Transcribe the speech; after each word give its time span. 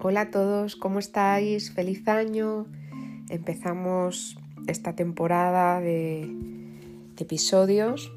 Hola 0.00 0.20
a 0.20 0.30
todos, 0.30 0.76
¿cómo 0.76 1.00
estáis? 1.00 1.72
Feliz 1.72 2.06
año. 2.06 2.66
Empezamos 3.30 4.38
esta 4.68 4.94
temporada 4.94 5.80
de, 5.80 6.32
episodios 7.18 8.12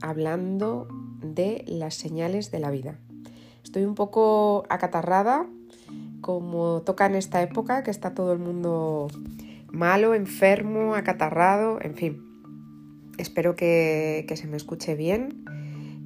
hablando 0.00 0.86
de 1.20 1.64
las 1.66 1.96
señales 1.96 2.52
de 2.52 2.60
la 2.60 2.70
vida. 2.70 3.00
Estoy 3.64 3.82
un 3.82 3.96
poco 3.96 4.62
acatarrada, 4.68 5.44
como 6.20 6.82
toca 6.82 7.06
en 7.06 7.16
esta 7.16 7.42
época, 7.42 7.82
que 7.82 7.90
está 7.90 8.14
todo 8.14 8.32
el 8.32 8.38
mundo 8.38 9.08
malo, 9.72 10.14
enfermo, 10.14 10.94
acatarrado, 10.94 11.80
en 11.82 11.96
fin. 11.96 12.22
Espero 13.18 13.56
que, 13.56 14.24
se 14.36 14.46
me 14.46 14.56
escuche 14.56 14.94
bien 14.94 15.44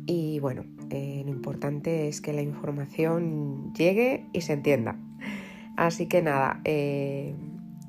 y 0.06 0.40
bueno, 0.40 0.64
eh, 0.88 1.22
lo 1.26 1.30
importante 1.30 2.08
es 2.08 2.22
que 2.22 2.32
la 2.32 2.40
información 2.40 3.74
llegue 3.74 4.24
y 4.32 4.40
se 4.40 4.54
entienda. 4.54 4.98
Así 5.78 6.06
que 6.06 6.22
nada, 6.22 6.60
eh, 6.64 7.36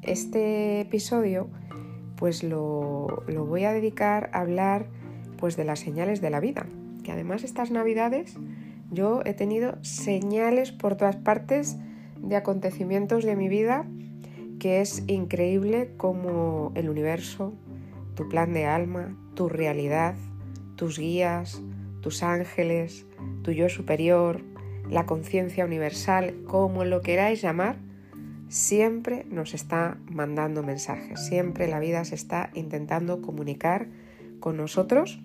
este 0.03 0.81
episodio 0.81 1.49
pues 2.17 2.43
lo, 2.43 3.23
voy 3.27 3.63
a 3.63 3.73
dedicar 3.73 4.29
a 4.31 4.41
hablar 4.41 4.85
pues 5.39 5.57
de 5.57 5.63
las 5.63 5.79
señales 5.79 6.21
de 6.21 6.29
la 6.29 6.39
vida. 6.39 6.67
Que 7.03 7.11
además 7.11 7.43
estas 7.43 7.71
navidades 7.71 8.37
yo 8.91 9.21
he 9.25 9.33
tenido 9.33 9.79
señales 9.81 10.71
por 10.71 10.97
todas 10.97 11.15
partes 11.15 11.77
de 12.21 12.35
acontecimientos 12.35 13.23
de 13.23 13.35
mi 13.35 13.49
vida 13.49 13.87
que 14.59 14.81
es 14.81 15.03
increíble 15.07 15.89
como 15.97 16.71
el 16.75 16.91
universo, 16.91 17.55
tu 18.13 18.29
plan 18.29 18.53
de 18.53 18.67
alma, 18.67 19.17
tu 19.33 19.49
realidad, 19.49 20.13
tus 20.75 20.99
guías, 20.99 21.63
tus 22.01 22.21
ángeles, 22.21 23.07
tu 23.41 23.51
yo 23.51 23.67
superior, 23.67 24.43
la 24.89 25.05
conciencia 25.05 25.65
universal, 25.65 26.35
como 26.45 26.83
lo 26.83 27.01
queráis 27.01 27.41
llamar, 27.41 27.77
siempre 28.47 29.25
nos 29.29 29.53
está 29.53 29.97
mandando 30.09 30.63
mensajes, 30.63 31.19
siempre 31.27 31.67
la 31.67 31.79
vida 31.79 32.03
se 32.05 32.15
está 32.15 32.49
intentando 32.55 33.21
comunicar 33.21 33.87
con 34.39 34.57
nosotros, 34.57 35.21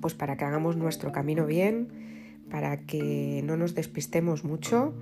pues 0.00 0.14
para 0.14 0.36
que 0.36 0.44
hagamos 0.44 0.76
nuestro 0.76 1.12
camino 1.12 1.46
bien, 1.46 1.88
para 2.50 2.78
que 2.78 3.42
no 3.44 3.56
nos 3.56 3.74
despistemos 3.74 4.44
mucho 4.44 4.94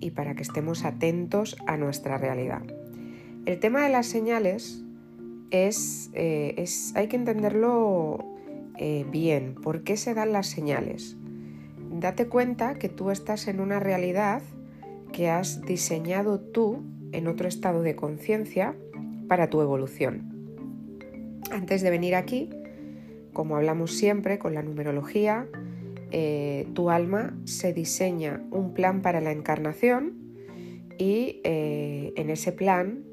y 0.00 0.10
para 0.10 0.34
que 0.34 0.42
estemos 0.42 0.84
atentos 0.84 1.56
a 1.66 1.76
nuestra 1.76 2.18
realidad. 2.18 2.62
El 3.44 3.60
tema 3.60 3.84
de 3.84 3.90
las 3.90 4.06
señales 4.06 4.82
es, 5.50 6.10
eh, 6.14 6.64
hay 6.94 7.06
que 7.06 7.16
entenderlo 7.16 8.24
eh, 8.78 9.06
bien. 9.10 9.54
¿Por 9.54 9.82
qué 9.84 9.96
se 9.96 10.14
dan 10.14 10.32
las 10.32 10.48
señales? 10.48 11.16
Date 11.98 12.28
cuenta 12.28 12.74
que 12.74 12.90
tú 12.90 13.10
estás 13.10 13.48
en 13.48 13.58
una 13.58 13.80
realidad 13.80 14.42
que 15.14 15.30
has 15.30 15.62
diseñado 15.62 16.38
tú 16.38 16.82
en 17.12 17.26
otro 17.26 17.48
estado 17.48 17.80
de 17.80 17.96
conciencia 17.96 18.76
para 19.28 19.48
tu 19.48 19.62
evolución. 19.62 21.00
Antes 21.50 21.80
de 21.80 21.88
venir 21.88 22.14
aquí, 22.14 22.50
como 23.32 23.56
hablamos 23.56 23.96
siempre 23.96 24.38
con 24.38 24.52
la 24.52 24.62
numerología, 24.62 25.48
eh, 26.10 26.68
tu 26.74 26.90
alma 26.90 27.34
se 27.44 27.72
diseña 27.72 28.42
un 28.50 28.74
plan 28.74 29.00
para 29.00 29.22
la 29.22 29.32
encarnación 29.32 30.18
y 30.98 31.40
eh, 31.44 32.12
en 32.16 32.28
ese 32.28 32.52
plan 32.52 33.04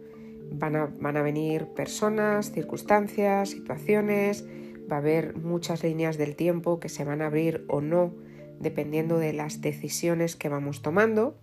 van 0.52 0.76
a, 0.76 0.86
van 1.00 1.16
a 1.16 1.22
venir 1.22 1.68
personas, 1.68 2.52
circunstancias, 2.52 3.52
situaciones, 3.52 4.46
va 4.92 4.98
a 4.98 5.00
haber 5.00 5.38
muchas 5.38 5.86
líneas 5.86 6.18
del 6.18 6.36
tiempo 6.36 6.82
que 6.82 6.90
se 6.90 7.06
van 7.06 7.22
a 7.22 7.28
abrir 7.28 7.64
o 7.70 7.80
no 7.80 8.23
dependiendo 8.64 9.20
de 9.20 9.34
las 9.34 9.62
decisiones 9.62 10.36
que 10.36 10.50
vamos 10.50 10.82
tomando 10.82 11.38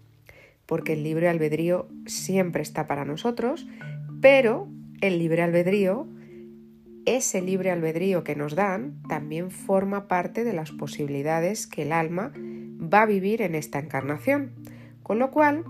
porque 0.71 0.93
el 0.93 1.03
libre 1.03 1.29
albedrío 1.29 1.89
siempre 2.07 2.63
está 2.63 2.87
para 2.87 3.05
nosotros, 3.05 3.67
pero 4.21 4.69
el 5.01 5.19
libre 5.19 5.43
albedrío, 5.43 6.07
ese 7.07 7.43
libre 7.43 7.73
albedrío 7.73 8.23
que 8.23 8.37
nos 8.37 8.55
dan, 8.55 9.03
también 9.09 9.51
forma 9.51 10.07
parte 10.07 10.45
de 10.45 10.53
las 10.53 10.71
posibilidades 10.71 11.67
que 11.67 11.83
el 11.83 11.91
alma 11.91 12.33
va 12.37 13.03
a 13.03 13.07
vivir 13.07 13.43
en 13.43 13.57
esta 13.57 13.81
encarnación. 13.81 14.53
Con 15.03 15.19
lo 15.19 15.33
cual, 15.33 15.65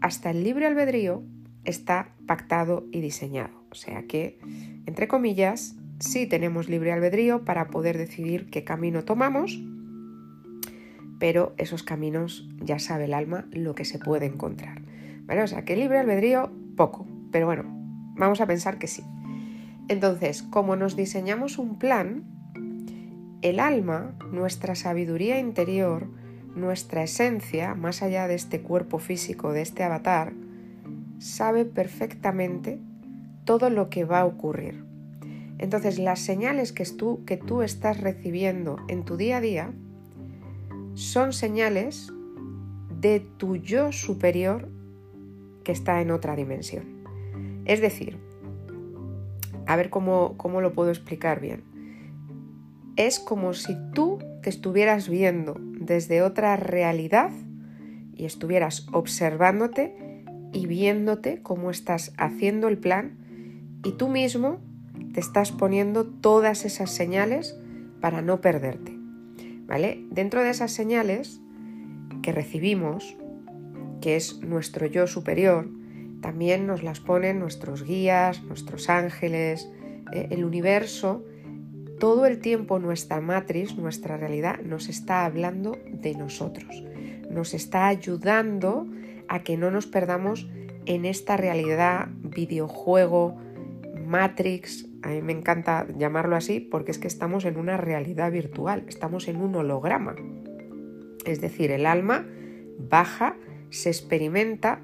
hasta 0.00 0.30
el 0.30 0.42
libre 0.42 0.66
albedrío 0.66 1.22
está 1.66 2.14
pactado 2.26 2.86
y 2.90 3.02
diseñado. 3.02 3.52
O 3.70 3.74
sea 3.74 4.04
que, 4.04 4.38
entre 4.86 5.08
comillas, 5.08 5.76
sí 5.98 6.26
tenemos 6.26 6.70
libre 6.70 6.92
albedrío 6.92 7.44
para 7.44 7.68
poder 7.68 7.98
decidir 7.98 8.48
qué 8.48 8.64
camino 8.64 9.04
tomamos 9.04 9.60
pero 11.18 11.54
esos 11.58 11.82
caminos 11.82 12.48
ya 12.60 12.78
sabe 12.78 13.04
el 13.04 13.14
alma 13.14 13.46
lo 13.50 13.74
que 13.74 13.84
se 13.84 13.98
puede 13.98 14.26
encontrar. 14.26 14.82
¿Vale? 15.24 15.42
O 15.42 15.46
sea, 15.46 15.64
que 15.64 15.76
libre 15.76 15.98
albedrío, 15.98 16.50
poco, 16.76 17.06
pero 17.30 17.46
bueno, 17.46 17.64
vamos 18.16 18.40
a 18.40 18.46
pensar 18.46 18.78
que 18.78 18.86
sí. 18.86 19.04
Entonces, 19.88 20.42
como 20.42 20.76
nos 20.76 20.96
diseñamos 20.96 21.58
un 21.58 21.78
plan, 21.78 22.24
el 23.42 23.60
alma, 23.60 24.14
nuestra 24.32 24.74
sabiduría 24.74 25.38
interior, 25.38 26.08
nuestra 26.54 27.02
esencia, 27.02 27.74
más 27.74 28.02
allá 28.02 28.26
de 28.26 28.34
este 28.34 28.60
cuerpo 28.60 28.98
físico, 28.98 29.52
de 29.52 29.62
este 29.62 29.84
avatar, 29.84 30.32
sabe 31.18 31.64
perfectamente 31.64 32.80
todo 33.44 33.70
lo 33.70 33.88
que 33.90 34.04
va 34.04 34.20
a 34.20 34.26
ocurrir. 34.26 34.84
Entonces, 35.58 35.98
las 35.98 36.20
señales 36.20 36.72
que 36.72 36.84
tú, 36.84 37.24
que 37.24 37.36
tú 37.36 37.62
estás 37.62 38.00
recibiendo 38.00 38.78
en 38.88 39.04
tu 39.04 39.16
día 39.16 39.38
a 39.38 39.40
día, 39.40 39.72
son 40.98 41.32
señales 41.32 42.12
de 43.00 43.20
tu 43.20 43.54
yo 43.54 43.92
superior 43.92 44.68
que 45.62 45.70
está 45.70 46.00
en 46.00 46.10
otra 46.10 46.34
dimensión. 46.34 47.04
Es 47.66 47.80
decir, 47.80 48.18
a 49.66 49.76
ver 49.76 49.90
cómo, 49.90 50.36
cómo 50.36 50.60
lo 50.60 50.72
puedo 50.72 50.90
explicar 50.90 51.40
bien. 51.40 51.62
Es 52.96 53.20
como 53.20 53.54
si 53.54 53.76
tú 53.94 54.18
te 54.42 54.50
estuvieras 54.50 55.08
viendo 55.08 55.54
desde 55.60 56.20
otra 56.20 56.56
realidad 56.56 57.30
y 58.16 58.24
estuvieras 58.24 58.88
observándote 58.90 60.24
y 60.52 60.66
viéndote 60.66 61.42
cómo 61.42 61.70
estás 61.70 62.12
haciendo 62.18 62.66
el 62.66 62.76
plan 62.76 63.16
y 63.84 63.92
tú 63.92 64.08
mismo 64.08 64.58
te 65.14 65.20
estás 65.20 65.52
poniendo 65.52 66.06
todas 66.06 66.64
esas 66.64 66.90
señales 66.90 67.56
para 68.00 68.20
no 68.20 68.40
perderte. 68.40 68.97
Dentro 69.68 70.42
de 70.42 70.50
esas 70.50 70.72
señales 70.72 71.40
que 72.22 72.32
recibimos, 72.32 73.16
que 74.00 74.16
es 74.16 74.40
nuestro 74.40 74.86
yo 74.86 75.06
superior, 75.06 75.68
también 76.22 76.66
nos 76.66 76.82
las 76.82 77.00
ponen 77.00 77.38
nuestros 77.38 77.84
guías, 77.84 78.42
nuestros 78.42 78.88
ángeles, 78.88 79.68
eh, 80.12 80.28
el 80.30 80.44
universo. 80.44 81.24
Todo 82.00 82.26
el 82.26 82.38
tiempo 82.38 82.78
nuestra 82.78 83.20
matriz, 83.20 83.76
nuestra 83.76 84.16
realidad, 84.16 84.60
nos 84.60 84.88
está 84.88 85.24
hablando 85.26 85.76
de 85.92 86.14
nosotros. 86.14 86.82
Nos 87.30 87.52
está 87.52 87.88
ayudando 87.88 88.86
a 89.28 89.42
que 89.42 89.56
no 89.56 89.70
nos 89.70 89.86
perdamos 89.86 90.48
en 90.86 91.04
esta 91.04 91.36
realidad, 91.36 92.08
videojuego, 92.22 93.36
Matrix, 94.06 94.87
a 95.02 95.08
mí 95.08 95.22
me 95.22 95.32
encanta 95.32 95.86
llamarlo 95.96 96.36
así 96.36 96.60
porque 96.60 96.90
es 96.90 96.98
que 96.98 97.08
estamos 97.08 97.44
en 97.44 97.56
una 97.56 97.76
realidad 97.76 98.32
virtual, 98.32 98.84
estamos 98.88 99.28
en 99.28 99.36
un 99.36 99.54
holograma. 99.54 100.16
Es 101.24 101.40
decir, 101.40 101.70
el 101.70 101.86
alma 101.86 102.26
baja, 102.78 103.36
se 103.70 103.90
experimenta, 103.90 104.80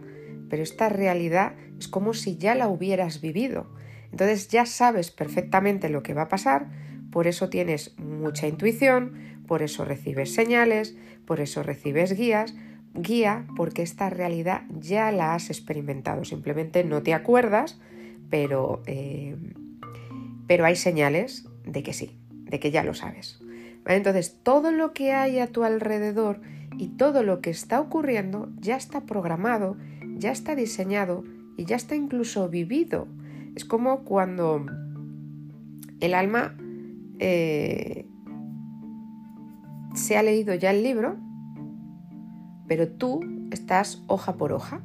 pero 0.48 0.62
esta 0.62 0.88
realidad 0.88 1.54
es 1.78 1.88
como 1.88 2.14
si 2.14 2.36
ya 2.36 2.54
la 2.54 2.68
hubieras 2.68 3.20
vivido. 3.20 3.66
Entonces 4.10 4.48
ya 4.48 4.66
sabes 4.66 5.10
perfectamente 5.10 5.88
lo 5.88 6.02
que 6.02 6.14
va 6.14 6.22
a 6.22 6.28
pasar, 6.28 6.68
por 7.10 7.26
eso 7.26 7.48
tienes 7.48 7.98
mucha 7.98 8.46
intuición, 8.46 9.42
por 9.46 9.62
eso 9.62 9.84
recibes 9.84 10.34
señales, 10.34 10.96
por 11.26 11.40
eso 11.40 11.62
recibes 11.62 12.12
guías, 12.12 12.54
guía 12.94 13.46
porque 13.56 13.82
esta 13.82 14.10
realidad 14.10 14.62
ya 14.78 15.10
la 15.10 15.34
has 15.34 15.50
experimentado, 15.50 16.24
simplemente 16.24 16.84
no 16.84 17.02
te 17.02 17.14
acuerdas, 17.14 17.80
pero 18.30 18.82
eh, 18.86 19.36
pero 20.46 20.64
hay 20.64 20.76
señales 20.76 21.48
de 21.64 21.82
que 21.82 21.92
sí, 21.92 22.18
de 22.30 22.60
que 22.60 22.70
ya 22.70 22.84
lo 22.84 22.94
sabes. 22.94 23.40
Entonces, 23.86 24.40
todo 24.42 24.72
lo 24.72 24.92
que 24.92 25.12
hay 25.12 25.38
a 25.38 25.46
tu 25.46 25.64
alrededor 25.64 26.40
y 26.78 26.88
todo 26.88 27.22
lo 27.22 27.40
que 27.40 27.50
está 27.50 27.80
ocurriendo 27.80 28.50
ya 28.58 28.76
está 28.76 29.02
programado, 29.02 29.76
ya 30.16 30.32
está 30.32 30.54
diseñado 30.54 31.24
y 31.56 31.64
ya 31.64 31.76
está 31.76 31.94
incluso 31.94 32.48
vivido. 32.48 33.06
Es 33.54 33.64
como 33.64 34.04
cuando 34.04 34.66
el 36.00 36.14
alma 36.14 36.56
eh, 37.18 38.06
se 39.94 40.16
ha 40.16 40.22
leído 40.22 40.54
ya 40.54 40.70
el 40.70 40.82
libro, 40.82 41.16
pero 42.66 42.88
tú 42.88 43.20
estás 43.50 44.02
hoja 44.06 44.36
por 44.36 44.52
hoja, 44.52 44.82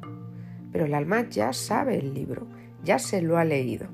pero 0.72 0.84
el 0.84 0.94
alma 0.94 1.28
ya 1.28 1.52
sabe 1.52 1.98
el 1.98 2.14
libro, 2.14 2.46
ya 2.84 2.98
se 2.98 3.22
lo 3.22 3.38
ha 3.38 3.44
leído. 3.44 3.88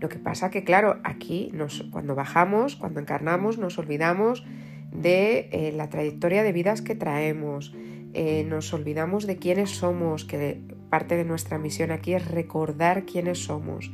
Lo 0.00 0.08
que 0.08 0.18
pasa 0.18 0.50
que, 0.50 0.64
claro, 0.64 0.98
aquí 1.04 1.52
cuando 1.90 2.14
bajamos, 2.14 2.76
cuando 2.76 3.00
encarnamos, 3.00 3.58
nos 3.58 3.78
olvidamos 3.78 4.44
de 4.90 5.48
eh, 5.52 5.72
la 5.74 5.90
trayectoria 5.90 6.42
de 6.42 6.52
vidas 6.52 6.82
que 6.82 6.94
traemos, 6.94 7.74
eh, 8.14 8.44
nos 8.44 8.72
olvidamos 8.72 9.26
de 9.26 9.36
quiénes 9.36 9.70
somos, 9.70 10.24
que 10.24 10.60
parte 10.88 11.16
de 11.16 11.24
nuestra 11.24 11.58
misión 11.58 11.90
aquí 11.90 12.14
es 12.14 12.28
recordar 12.30 13.04
quiénes 13.04 13.38
somos. 13.44 13.92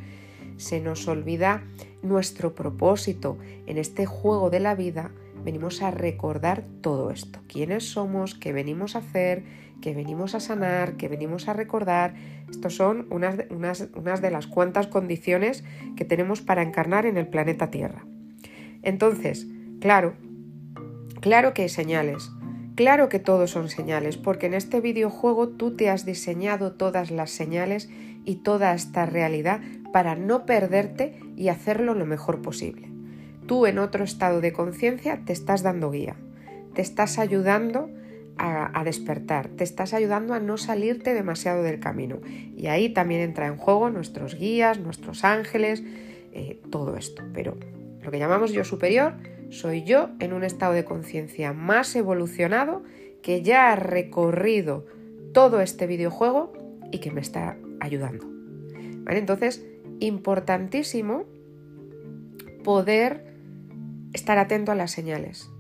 Se 0.56 0.80
nos 0.80 1.08
olvida 1.08 1.64
nuestro 2.02 2.54
propósito 2.54 3.38
en 3.66 3.78
este 3.78 4.04
juego 4.04 4.50
de 4.50 4.60
la 4.60 4.74
vida. 4.74 5.10
Venimos 5.44 5.82
a 5.82 5.90
recordar 5.90 6.64
todo 6.80 7.10
esto, 7.10 7.40
quiénes 7.48 7.84
somos, 7.84 8.34
qué 8.34 8.52
venimos 8.52 8.96
a 8.96 9.00
hacer, 9.00 9.44
qué 9.80 9.94
venimos 9.94 10.34
a 10.34 10.40
sanar, 10.40 10.96
qué 10.96 11.08
venimos 11.08 11.48
a 11.48 11.52
recordar. 11.52 12.14
Estos 12.50 12.76
son 12.76 13.06
unas 13.10 13.36
unas 13.50 14.22
de 14.22 14.30
las 14.30 14.46
cuantas 14.46 14.86
condiciones 14.86 15.64
que 15.96 16.04
tenemos 16.04 16.42
para 16.42 16.62
encarnar 16.62 17.06
en 17.06 17.16
el 17.16 17.28
planeta 17.28 17.70
Tierra. 17.70 18.04
Entonces, 18.82 19.46
claro, 19.80 20.14
claro 21.20 21.54
que 21.54 21.62
hay 21.62 21.68
señales, 21.68 22.30
Claro 22.80 23.10
que 23.10 23.18
todos 23.18 23.50
son 23.50 23.68
señales, 23.68 24.16
porque 24.16 24.46
en 24.46 24.54
este 24.54 24.80
videojuego 24.80 25.48
tú 25.48 25.76
te 25.76 25.90
has 25.90 26.06
diseñado 26.06 26.72
todas 26.72 27.10
las 27.10 27.30
señales 27.30 27.90
y 28.24 28.36
toda 28.36 28.72
esta 28.72 29.04
realidad 29.04 29.60
para 29.92 30.14
no 30.14 30.46
perderte 30.46 31.20
y 31.36 31.48
hacerlo 31.48 31.92
lo 31.92 32.06
mejor 32.06 32.40
posible. 32.40 32.89
Tú 33.46 33.66
en 33.66 33.78
otro 33.78 34.04
estado 34.04 34.40
de 34.40 34.52
conciencia 34.52 35.22
te 35.24 35.32
estás 35.32 35.62
dando 35.62 35.90
guía, 35.90 36.16
te 36.74 36.82
estás 36.82 37.18
ayudando 37.18 37.90
a, 38.42 38.84
despertar, 38.84 39.48
te 39.48 39.64
estás 39.64 39.92
ayudando 39.92 40.32
a 40.32 40.40
no 40.40 40.56
salirte 40.56 41.12
demasiado 41.12 41.62
del 41.62 41.78
camino. 41.78 42.20
Y 42.56 42.68
ahí 42.68 42.88
también 42.88 43.20
entra 43.20 43.46
en 43.46 43.56
juego 43.56 43.90
nuestros 43.90 44.34
guías, 44.34 44.78
nuestros 44.78 45.24
ángeles, 45.24 45.82
eh, 46.32 46.58
todo 46.70 46.96
esto. 46.96 47.22
Pero 47.34 47.58
lo 48.00 48.10
que 48.10 48.18
llamamos 48.18 48.52
yo 48.52 48.64
superior 48.64 49.12
soy 49.50 49.84
yo 49.84 50.08
en 50.20 50.32
un 50.32 50.42
estado 50.42 50.72
de 50.72 50.86
conciencia 50.86 51.52
más 51.52 51.94
evolucionado 51.96 52.82
que 53.22 53.42
ya 53.42 53.72
ha 53.72 53.76
recorrido 53.76 54.86
todo 55.34 55.60
este 55.60 55.86
videojuego 55.86 56.52
y 56.90 56.98
que 56.98 57.10
me 57.10 57.20
está 57.20 57.58
ayudando. 57.78 58.26
Entonces, 59.06 59.66
importantísimo 59.98 61.24
poder 62.64 63.29
estar 64.12 64.38
atento 64.38 64.72
a 64.72 64.74
las 64.74 64.90
señales. 64.90 65.50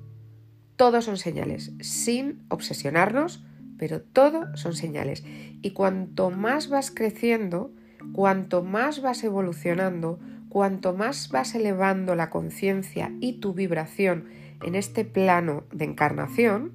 Todos 0.76 1.04
son 1.04 1.16
señales, 1.16 1.72
sin 1.80 2.42
obsesionarnos, 2.48 3.44
pero 3.78 4.00
todo 4.00 4.56
son 4.56 4.74
señales. 4.74 5.24
Y 5.62 5.70
cuanto 5.72 6.30
más 6.30 6.68
vas 6.68 6.90
creciendo, 6.90 7.72
cuanto 8.12 8.62
más 8.62 9.02
vas 9.02 9.22
evolucionando, 9.24 10.18
cuanto 10.48 10.94
más 10.94 11.28
vas 11.30 11.54
elevando 11.54 12.14
la 12.14 12.30
conciencia 12.30 13.12
y 13.20 13.40
tu 13.40 13.54
vibración 13.54 14.26
en 14.64 14.74
este 14.74 15.04
plano 15.04 15.64
de 15.72 15.84
encarnación, 15.84 16.72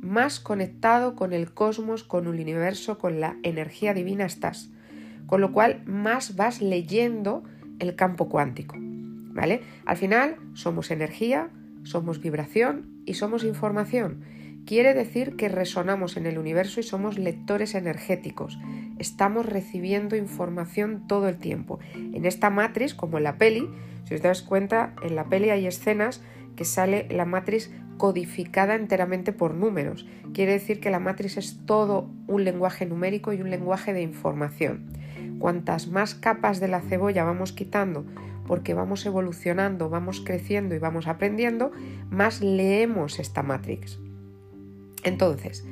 más 0.00 0.40
conectado 0.40 1.14
con 1.14 1.32
el 1.32 1.52
cosmos, 1.52 2.04
con 2.04 2.26
el 2.26 2.40
universo, 2.40 2.98
con 2.98 3.20
la 3.20 3.36
energía 3.42 3.94
divina 3.94 4.24
estás. 4.24 4.70
Con 5.26 5.40
lo 5.40 5.52
cual, 5.52 5.82
más 5.86 6.36
vas 6.36 6.60
leyendo 6.60 7.42
el 7.78 7.96
campo 7.96 8.28
cuántico. 8.28 8.76
¿Vale? 9.36 9.60
Al 9.84 9.98
final, 9.98 10.36
somos 10.54 10.90
energía, 10.90 11.50
somos 11.82 12.22
vibración 12.22 13.02
y 13.04 13.14
somos 13.14 13.44
información. 13.44 14.22
Quiere 14.64 14.94
decir 14.94 15.36
que 15.36 15.50
resonamos 15.50 16.16
en 16.16 16.24
el 16.26 16.38
universo 16.38 16.80
y 16.80 16.82
somos 16.82 17.18
lectores 17.18 17.74
energéticos. 17.74 18.58
Estamos 18.98 19.44
recibiendo 19.44 20.16
información 20.16 21.06
todo 21.06 21.28
el 21.28 21.36
tiempo. 21.36 21.78
En 21.94 22.24
esta 22.24 22.48
matriz, 22.48 22.94
como 22.94 23.18
en 23.18 23.24
la 23.24 23.36
peli, 23.36 23.68
si 24.04 24.14
os 24.14 24.22
das 24.22 24.40
cuenta, 24.40 24.94
en 25.02 25.14
la 25.14 25.28
peli 25.28 25.50
hay 25.50 25.66
escenas 25.66 26.22
que 26.56 26.64
sale 26.64 27.06
la 27.10 27.26
matriz 27.26 27.70
codificada 27.98 28.74
enteramente 28.74 29.32
por 29.32 29.54
números. 29.54 30.06
Quiere 30.32 30.52
decir 30.52 30.80
que 30.80 30.90
la 30.90 30.98
matriz 30.98 31.36
es 31.36 31.60
todo 31.66 32.10
un 32.26 32.44
lenguaje 32.44 32.86
numérico 32.86 33.34
y 33.34 33.42
un 33.42 33.50
lenguaje 33.50 33.92
de 33.92 34.00
información. 34.00 34.86
Cuantas 35.38 35.88
más 35.88 36.14
capas 36.14 36.60
de 36.60 36.68
la 36.68 36.80
cebolla 36.80 37.24
vamos 37.24 37.52
quitando 37.52 38.04
porque 38.46 38.74
vamos 38.74 39.04
evolucionando, 39.06 39.90
vamos 39.90 40.22
creciendo 40.24 40.74
y 40.74 40.78
vamos 40.78 41.06
aprendiendo, 41.08 41.72
más 42.10 42.40
leemos 42.40 43.18
esta 43.18 43.42
matrix. 43.42 43.98
Entonces, 45.02 45.64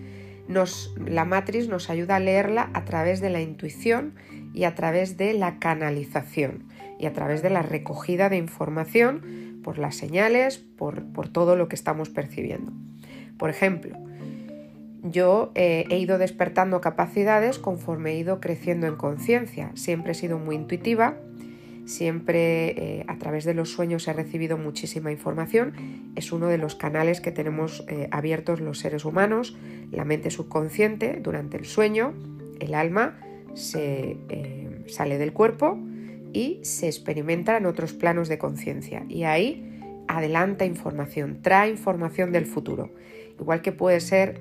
la 1.06 1.24
matriz 1.24 1.68
nos 1.68 1.88
ayuda 1.88 2.16
a 2.16 2.20
leerla 2.20 2.70
a 2.74 2.84
través 2.84 3.20
de 3.20 3.30
la 3.30 3.40
intuición 3.40 4.14
y 4.52 4.64
a 4.64 4.74
través 4.74 5.16
de 5.16 5.34
la 5.34 5.58
canalización 5.58 6.68
y 6.98 7.06
a 7.06 7.12
través 7.12 7.42
de 7.42 7.50
la 7.50 7.62
recogida 7.62 8.28
de 8.28 8.36
información 8.36 9.60
por 9.62 9.78
las 9.78 9.96
señales, 9.96 10.58
por, 10.58 11.02
todo 11.32 11.56
lo 11.56 11.68
que 11.68 11.74
estamos 11.74 12.10
percibiendo. 12.10 12.72
Por 13.38 13.50
ejemplo, 13.50 13.98
yo 15.04 15.52
eh, 15.54 15.84
he 15.90 15.98
ido 15.98 16.18
despertando 16.18 16.80
capacidades 16.80 17.58
conforme 17.58 18.12
he 18.12 18.18
ido 18.18 18.40
creciendo 18.40 18.86
en 18.86 18.96
conciencia. 18.96 19.70
Siempre 19.74 20.12
he 20.12 20.14
sido 20.14 20.38
muy 20.38 20.56
intuitiva 20.56 21.16
Siempre 21.84 22.70
eh, 22.70 23.04
a 23.08 23.18
través 23.18 23.44
de 23.44 23.52
los 23.52 23.70
sueños 23.70 24.08
he 24.08 24.12
recibido 24.12 24.56
muchísima 24.56 25.12
información. 25.12 25.74
Es 26.16 26.32
uno 26.32 26.48
de 26.48 26.56
los 26.56 26.74
canales 26.74 27.20
que 27.20 27.30
tenemos 27.30 27.84
eh, 27.88 28.08
abiertos 28.10 28.60
los 28.60 28.78
seres 28.78 29.04
humanos. 29.04 29.56
La 29.90 30.04
mente 30.04 30.30
subconsciente 30.30 31.20
durante 31.22 31.58
el 31.58 31.66
sueño, 31.66 32.14
el 32.60 32.74
alma 32.74 33.18
se 33.52 34.16
sale 34.88 35.18
del 35.18 35.32
cuerpo 35.32 35.78
y 36.32 36.58
se 36.62 36.86
experimenta 36.86 37.56
en 37.56 37.66
otros 37.66 37.92
planos 37.92 38.28
de 38.28 38.38
conciencia. 38.38 39.04
Y 39.08 39.24
ahí 39.24 39.80
adelanta 40.08 40.64
información, 40.64 41.40
trae 41.42 41.70
información 41.70 42.32
del 42.32 42.46
futuro. 42.46 42.90
Igual 43.38 43.62
que 43.62 43.72
puede 43.72 44.00
ser 44.00 44.40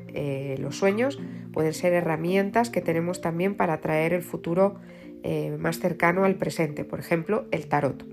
los 0.59 0.77
sueños, 0.77 1.19
pueden 1.51 1.73
ser 1.73 1.93
herramientas 1.93 2.69
que 2.69 2.81
tenemos 2.81 3.21
también 3.21 3.55
para 3.55 3.81
traer 3.81 4.13
el 4.13 4.21
futuro 4.21 4.79
eh, 5.25 5.55
más 5.57 5.79
cercano 5.79 6.25
al 6.25 6.35
presente, 6.35 6.83
por 6.83 6.99
ejemplo, 6.99 7.45
el 7.51 7.67
tarot. 7.67 8.05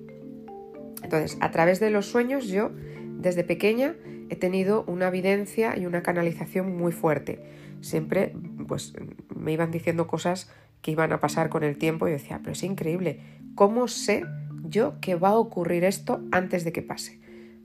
Entonces, 1.03 1.37
a 1.41 1.51
través 1.51 1.81
de 1.81 1.91
los 1.91 2.07
sueños 2.07 2.47
yo, 2.47 2.71
desde 3.19 3.43
pequeña, 3.43 3.97
he 4.29 4.37
tenido 4.37 4.85
una 4.87 5.09
evidencia 5.09 5.77
y 5.77 5.87
una 5.87 6.03
canalización 6.03 6.77
muy 6.77 6.93
fuerte. 6.93 7.43
Siempre, 7.81 8.33
pues, 8.69 8.93
me 9.35 9.53
iban 9.53 9.73
diciendo 9.73 10.07
cosas 10.07 10.53
que 10.83 10.93
iban 10.93 11.13
a 11.13 11.19
pasar 11.19 11.49
con 11.49 11.65
el 11.65 11.79
tiempo 11.79 12.07
y 12.07 12.13
yo 12.13 12.19
decía, 12.19 12.39
pero 12.43 12.53
es 12.53 12.63
increíble, 12.63 13.19
¿cómo 13.57 13.89
sé 13.89 14.25
yo 14.63 15.01
que 15.01 15.17
va 15.17 15.31
a 15.31 15.37
ocurrir 15.37 15.83
esto 15.83 16.23
antes 16.31 16.65
de 16.65 16.71
que 16.71 16.83
pase? 16.83 17.21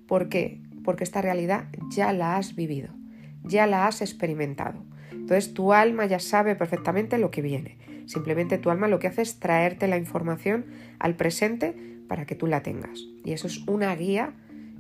¿Por 0.08 0.28
qué? 0.28 0.60
Porque 0.84 1.04
esta 1.04 1.22
realidad 1.22 1.68
ya 1.92 2.14
la 2.14 2.38
has 2.38 2.56
vivido, 2.56 2.90
ya 3.48 3.68
la 3.68 3.88
has 3.88 4.02
experimentado. 4.02 4.84
Entonces 5.12 5.54
tu 5.54 5.74
alma 5.74 6.06
ya 6.06 6.20
sabe 6.20 6.56
perfectamente 6.56 7.18
lo 7.18 7.32
que 7.32 7.42
viene. 7.42 7.78
Simplemente 8.06 8.58
tu 8.58 8.70
alma 8.70 8.88
lo 8.88 9.00
que 9.00 9.08
hace 9.08 9.22
es 9.22 9.40
traerte 9.40 9.88
la 9.88 9.98
información 9.98 10.66
al 11.00 11.16
presente 11.16 11.76
para 12.08 12.26
que 12.26 12.36
tú 12.36 12.48
la 12.48 12.62
tengas. 12.62 13.00
Y 13.24 13.34
eso 13.34 13.48
es 13.48 13.68
una 13.68 13.96
guía 13.96 14.34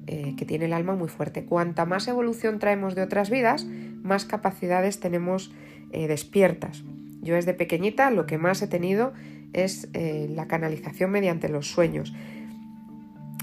eh, 0.07 0.35
que 0.37 0.45
tiene 0.45 0.65
el 0.65 0.73
alma 0.73 0.95
muy 0.95 1.07
fuerte. 1.07 1.45
Cuanta 1.45 1.85
más 1.85 2.07
evolución 2.07 2.59
traemos 2.59 2.93
de 2.93 3.01
otras 3.01 3.31
vidas, 3.31 3.65
más 4.03 4.25
capacidades 4.25 4.99
tenemos 4.99 5.51
eh, 5.91 6.07
despiertas. 6.07 6.83
Yo 7.21 7.33
desde 7.33 7.55
pequeñita 7.55 8.11
lo 8.11 8.27
que 8.27 8.37
más 8.37 8.61
he 8.61 8.67
tenido 8.67 9.13
es 9.53 9.89
eh, 9.93 10.27
la 10.29 10.47
canalización 10.47 11.09
mediante 11.09 11.49
los 11.49 11.67
sueños. 11.67 12.13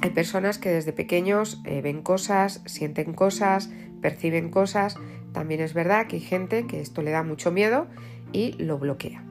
Hay 0.00 0.10
personas 0.10 0.58
que 0.58 0.70
desde 0.70 0.92
pequeños 0.92 1.62
ven 1.64 2.02
cosas, 2.02 2.62
sienten 2.66 3.12
cosas, 3.12 3.70
perciben 4.00 4.50
cosas. 4.50 4.96
También 5.32 5.60
es 5.60 5.74
verdad 5.74 6.06
que 6.06 6.16
hay 6.16 6.22
gente 6.22 6.66
que 6.66 6.80
esto 6.80 7.02
le 7.02 7.12
da 7.12 7.22
mucho 7.22 7.52
miedo 7.52 7.86
y 8.32 8.52
lo 8.54 8.78
bloquea. 8.78 9.24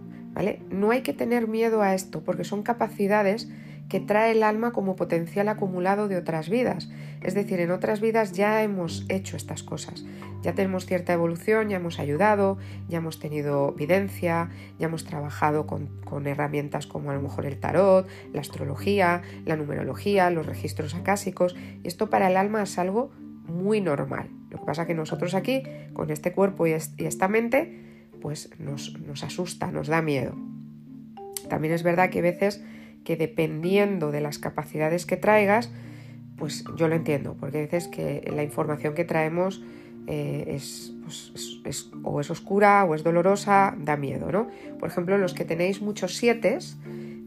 No 0.70 0.92
hay 0.92 1.02
que 1.02 1.14
tener 1.14 1.48
miedo 1.48 1.82
a 1.82 1.94
esto 1.94 2.24
porque 2.24 2.46
son 2.46 2.64
capacidades 2.64 3.50
que 3.92 4.00
trae 4.00 4.32
el 4.32 4.44
alma 4.44 4.72
como 4.72 4.96
potencial 4.96 5.50
acumulado 5.50 6.08
de 6.08 6.16
otras 6.16 6.48
vidas. 6.48 6.90
Es 7.22 7.34
decir, 7.34 7.60
en 7.60 7.72
otras 7.72 8.00
vidas 8.00 8.32
ya 8.32 8.64
hemos 8.64 9.06
hecho 9.10 9.36
estas 9.36 9.64
cosas, 9.64 10.06
ya 10.42 10.56
tenemos 10.56 10.86
cierta 10.86 11.12
evolución, 11.12 11.68
ya 11.68 11.76
hemos 11.76 12.00
ayudado, 12.00 12.58
ya 12.88 13.00
hemos 13.00 13.20
tenido 13.20 13.74
evidencia, 13.76 14.50
ya 14.80 14.88
hemos 14.88 15.04
trabajado 15.04 15.68
con, 15.68 15.90
herramientas 16.26 16.88
como 16.88 17.12
a 17.12 17.16
lo 17.16 17.22
mejor 17.22 17.46
el 17.46 17.60
tarot, 17.60 18.08
la 18.32 18.40
astrología, 18.40 19.24
la 19.46 19.58
numerología, 19.58 20.30
los 20.30 20.46
registros 20.46 20.96
acásicos. 20.96 21.58
Y 21.84 21.88
esto 21.90 22.10
para 22.10 22.30
el 22.30 22.38
alma 22.38 22.64
es 22.64 22.80
algo 22.80 23.12
muy 23.46 23.82
normal. 23.82 24.30
Lo 24.50 24.60
que 24.60 24.66
pasa 24.66 24.88
que 24.88 24.94
nosotros 24.94 25.34
aquí, 25.34 25.64
con 25.92 26.12
este 26.12 26.32
cuerpo 26.32 26.66
y 26.66 26.72
esta 26.72 27.28
mente, 27.28 28.08
pues 28.22 28.52
nos, 28.58 28.96
asusta, 29.22 29.70
nos 29.70 29.88
da 29.88 30.02
miedo. 30.02 30.34
También 31.50 31.74
es 31.74 31.84
verdad 31.84 32.10
que 32.10 32.20
hay 32.20 32.24
veces 32.24 32.64
que 33.04 33.16
dependiendo 33.16 34.12
de 34.12 34.22
las 34.22 34.40
capacidades 34.40 35.06
que 35.06 35.18
traigas, 35.18 35.72
pues 36.38 36.64
yo 36.76 36.88
lo 36.88 36.96
entiendo, 36.96 37.36
porque 37.40 37.60
hay 37.60 37.64
veces 37.66 37.88
que 37.88 38.28
la 38.34 38.44
información 38.44 38.96
que 38.96 39.06
traemos 39.06 39.62
eh, 40.08 40.60
pues, 41.04 41.62
es, 41.64 41.92
o 42.04 42.20
es 42.20 42.32
oscura 42.32 42.84
o 42.86 42.96
es 42.96 43.04
dolorosa, 43.04 43.76
da 43.78 43.96
miedo, 43.96 44.32
¿no? 44.32 44.48
Por 44.80 44.90
ejemplo, 44.90 45.18
los 45.18 45.34
que 45.36 45.46
tenéis 45.46 45.82
muchos 45.82 46.16
siete, 46.16 46.58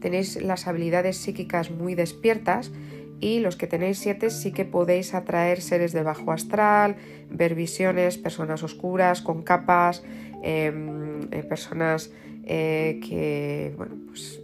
tenéis 0.01 0.41
las 0.41 0.67
habilidades 0.67 1.17
psíquicas 1.17 1.71
muy 1.71 1.95
despiertas 1.95 2.73
y 3.21 3.39
los 3.39 3.55
que 3.55 3.67
tenéis 3.67 3.99
siete 3.99 4.29
sí 4.29 4.51
que 4.51 4.65
podéis 4.65 5.13
atraer 5.13 5.61
seres 5.61 5.93
de 5.93 6.03
bajo 6.03 6.33
astral, 6.33 6.97
ver 7.29 7.55
visiones, 7.55 8.17
personas 8.17 8.63
oscuras, 8.63 9.21
con 9.21 9.43
capas, 9.43 10.03
em, 10.43 11.21
personas 11.47 12.11
que, 12.45 13.73
bueno, 13.77 13.95
pues, 14.07 14.41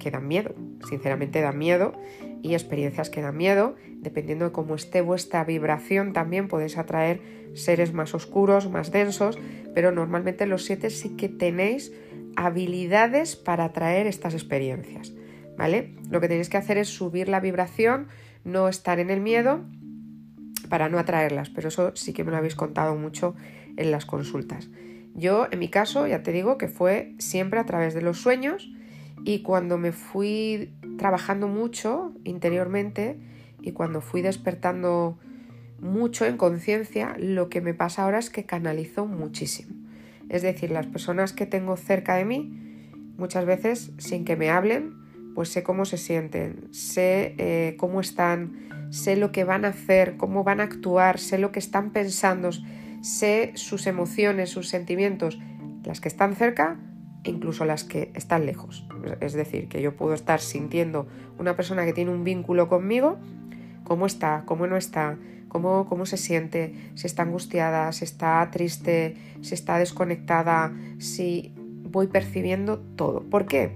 que 0.00 0.10
dan 0.10 0.26
miedo, 0.26 0.54
sinceramente 0.88 1.40
dan 1.40 1.58
miedo 1.58 1.94
y 2.42 2.54
experiencias 2.54 3.10
que 3.10 3.22
dan 3.22 3.36
miedo. 3.36 3.76
Dependiendo 4.00 4.46
de 4.46 4.52
cómo 4.52 4.74
esté 4.74 5.00
vuestra 5.00 5.44
vibración 5.44 6.12
también 6.12 6.48
podéis 6.48 6.78
atraer 6.78 7.20
seres 7.54 7.92
más 7.92 8.14
oscuros, 8.14 8.70
más 8.70 8.92
densos, 8.92 9.38
pero 9.74 9.92
normalmente 9.92 10.46
los 10.46 10.64
siete 10.64 10.90
sí 10.90 11.16
que 11.16 11.28
tenéis 11.28 11.92
habilidades 12.36 13.36
para 13.36 13.64
atraer 13.64 14.06
estas 14.06 14.34
experiencias. 14.34 15.12
¿Vale? 15.56 15.94
Lo 16.10 16.20
que 16.20 16.28
tenéis 16.28 16.50
que 16.50 16.58
hacer 16.58 16.76
es 16.76 16.88
subir 16.88 17.28
la 17.28 17.40
vibración, 17.40 18.08
no 18.44 18.68
estar 18.68 19.00
en 19.00 19.08
el 19.08 19.20
miedo 19.20 19.64
para 20.68 20.88
no 20.88 20.98
atraerlas, 20.98 21.48
pero 21.50 21.68
eso 21.68 21.92
sí 21.94 22.12
que 22.12 22.24
me 22.24 22.30
lo 22.30 22.36
habéis 22.36 22.54
contado 22.54 22.94
mucho 22.94 23.34
en 23.76 23.90
las 23.90 24.04
consultas. 24.04 24.68
Yo, 25.14 25.46
en 25.50 25.58
mi 25.58 25.68
caso, 25.68 26.06
ya 26.06 26.22
te 26.22 26.32
digo 26.32 26.58
que 26.58 26.68
fue 26.68 27.14
siempre 27.18 27.58
a 27.58 27.64
través 27.64 27.94
de 27.94 28.02
los 28.02 28.20
sueños 28.20 28.70
y 29.26 29.40
cuando 29.40 29.76
me 29.76 29.90
fui 29.90 30.72
trabajando 30.98 31.48
mucho 31.48 32.12
interiormente 32.22 33.18
y 33.60 33.72
cuando 33.72 34.00
fui 34.00 34.22
despertando 34.22 35.18
mucho 35.80 36.26
en 36.26 36.36
conciencia, 36.36 37.16
lo 37.18 37.48
que 37.48 37.60
me 37.60 37.74
pasa 37.74 38.04
ahora 38.04 38.20
es 38.20 38.30
que 38.30 38.46
canalizo 38.46 39.04
muchísimo. 39.04 39.74
Es 40.28 40.42
decir, 40.42 40.70
las 40.70 40.86
personas 40.86 41.32
que 41.32 41.44
tengo 41.44 41.76
cerca 41.76 42.14
de 42.14 42.24
mí, 42.24 42.92
muchas 43.18 43.46
veces 43.46 43.90
sin 43.98 44.24
que 44.24 44.36
me 44.36 44.48
hablen, 44.48 44.94
pues 45.34 45.48
sé 45.48 45.64
cómo 45.64 45.86
se 45.86 45.98
sienten, 45.98 46.68
sé 46.72 47.34
eh, 47.38 47.74
cómo 47.80 48.00
están, 48.00 48.68
sé 48.90 49.16
lo 49.16 49.32
que 49.32 49.42
van 49.42 49.64
a 49.64 49.70
hacer, 49.70 50.16
cómo 50.16 50.44
van 50.44 50.60
a 50.60 50.64
actuar, 50.64 51.18
sé 51.18 51.38
lo 51.38 51.50
que 51.50 51.58
están 51.58 51.90
pensando, 51.90 52.50
sé 53.02 53.50
sus 53.56 53.88
emociones, 53.88 54.50
sus 54.50 54.68
sentimientos, 54.68 55.40
las 55.82 56.00
que 56.00 56.06
están 56.06 56.36
cerca 56.36 56.78
incluso 57.30 57.64
las 57.64 57.84
que 57.84 58.10
están 58.14 58.46
lejos. 58.46 58.86
Es 59.20 59.32
decir, 59.32 59.68
que 59.68 59.82
yo 59.82 59.96
puedo 59.96 60.14
estar 60.14 60.40
sintiendo 60.40 61.06
una 61.38 61.56
persona 61.56 61.84
que 61.84 61.92
tiene 61.92 62.10
un 62.10 62.24
vínculo 62.24 62.68
conmigo, 62.68 63.18
cómo 63.84 64.06
está, 64.06 64.42
cómo 64.46 64.66
no 64.66 64.76
está, 64.76 65.18
cómo, 65.48 65.86
cómo 65.86 66.06
se 66.06 66.16
siente, 66.16 66.74
si 66.94 67.06
está 67.06 67.22
angustiada, 67.22 67.92
si 67.92 68.04
está 68.04 68.48
triste, 68.50 69.16
si 69.42 69.54
está 69.54 69.78
desconectada, 69.78 70.72
si 70.98 71.52
voy 71.56 72.08
percibiendo 72.08 72.78
todo. 72.78 73.22
¿Por 73.22 73.46
qué? 73.46 73.74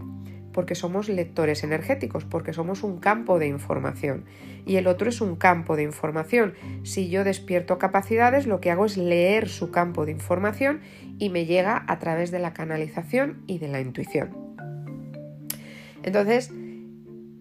Porque 0.53 0.75
somos 0.75 1.09
lectores 1.09 1.63
energéticos, 1.65 2.25
porque 2.25 2.53
somos 2.53 2.83
un 2.83 2.99
campo 2.99 3.39
de 3.39 3.47
información 3.47 4.25
y 4.67 4.77
el 4.77 4.87
otro 4.87 5.09
es 5.09 5.21
un 5.21 5.37
campo 5.37 5.77
de 5.77 5.83
información. 5.83 6.55
Si 6.83 7.09
yo 7.09 7.25
despierto 7.25 7.79
capacidades, 7.79 8.47
lo 8.47 8.61
que 8.61 8.71
hago 8.71 8.87
es 8.87 8.97
leer 8.97 9.49
su 9.49 9.71
campo 9.71 10.07
de 10.07 10.13
información 10.13 10.81
y 11.19 11.31
me 11.31 11.47
llega 11.47 11.85
a 11.87 11.99
través 11.99 12.31
de 12.31 12.39
la 12.39 12.53
canalización 12.53 13.43
y 13.47 13.59
de 13.59 13.69
la 13.69 13.81
intuición. 13.81 14.31
Entonces, 16.03 16.53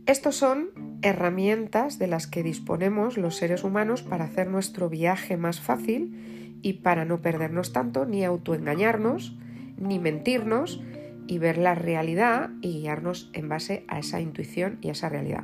estos 0.05 0.35
son 0.35 0.71
herramientas 1.01 1.97
de 1.97 2.07
las 2.07 2.27
que 2.27 2.43
disponemos 2.43 3.17
los 3.17 3.37
seres 3.37 3.63
humanos 3.63 4.01
para 4.01 4.25
hacer 4.25 4.47
nuestro 4.47 4.89
viaje 4.89 5.37
más 5.37 5.61
fácil 5.61 6.57
y 6.61 6.73
para 6.73 7.05
no 7.05 7.21
perdernos 7.21 7.71
tanto, 7.71 8.05
ni 8.05 8.25
autoengañarnos, 8.25 9.37
ni 9.77 9.97
mentirnos 9.97 10.81
y 11.29 11.37
ver 11.37 11.59
la 11.59 11.75
realidad 11.75 12.49
y 12.59 12.79
guiarnos 12.79 13.29
en 13.33 13.49
base 13.49 13.85
a 13.87 13.99
esa 13.99 14.19
intuición 14.19 14.79
y 14.81 14.89
a 14.89 14.93
esa 14.93 15.09
realidad. 15.09 15.43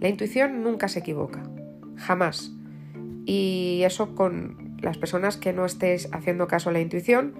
La 0.00 0.08
intuición 0.08 0.64
nunca 0.64 0.88
se 0.88 0.98
equivoca, 0.98 1.44
jamás. 1.96 2.52
Y 3.26 3.82
eso 3.84 4.16
con 4.16 4.76
las 4.82 4.98
personas 4.98 5.36
que 5.36 5.52
no 5.52 5.64
estés 5.64 6.08
haciendo 6.10 6.48
caso 6.48 6.70
a 6.70 6.72
la 6.72 6.80
intuición, 6.80 7.34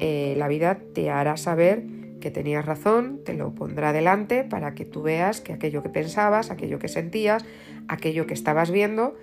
eh, 0.00 0.34
la 0.36 0.48
vida 0.48 0.80
te 0.94 1.10
hará 1.10 1.36
saber 1.36 1.84
que 2.20 2.32
tenías 2.32 2.66
razón, 2.66 3.20
te 3.24 3.34
lo 3.34 3.54
pondrá 3.54 3.92
delante 3.92 4.42
para 4.42 4.74
que 4.74 4.84
tú 4.84 5.02
veas 5.02 5.40
que 5.40 5.52
aquello 5.52 5.84
que 5.84 5.90
pensabas, 5.90 6.50
aquello 6.50 6.80
que 6.80 6.88
sentías, 6.88 7.44
aquello 7.86 8.26
que 8.26 8.34
estabas 8.34 8.72
viendo, 8.72 9.14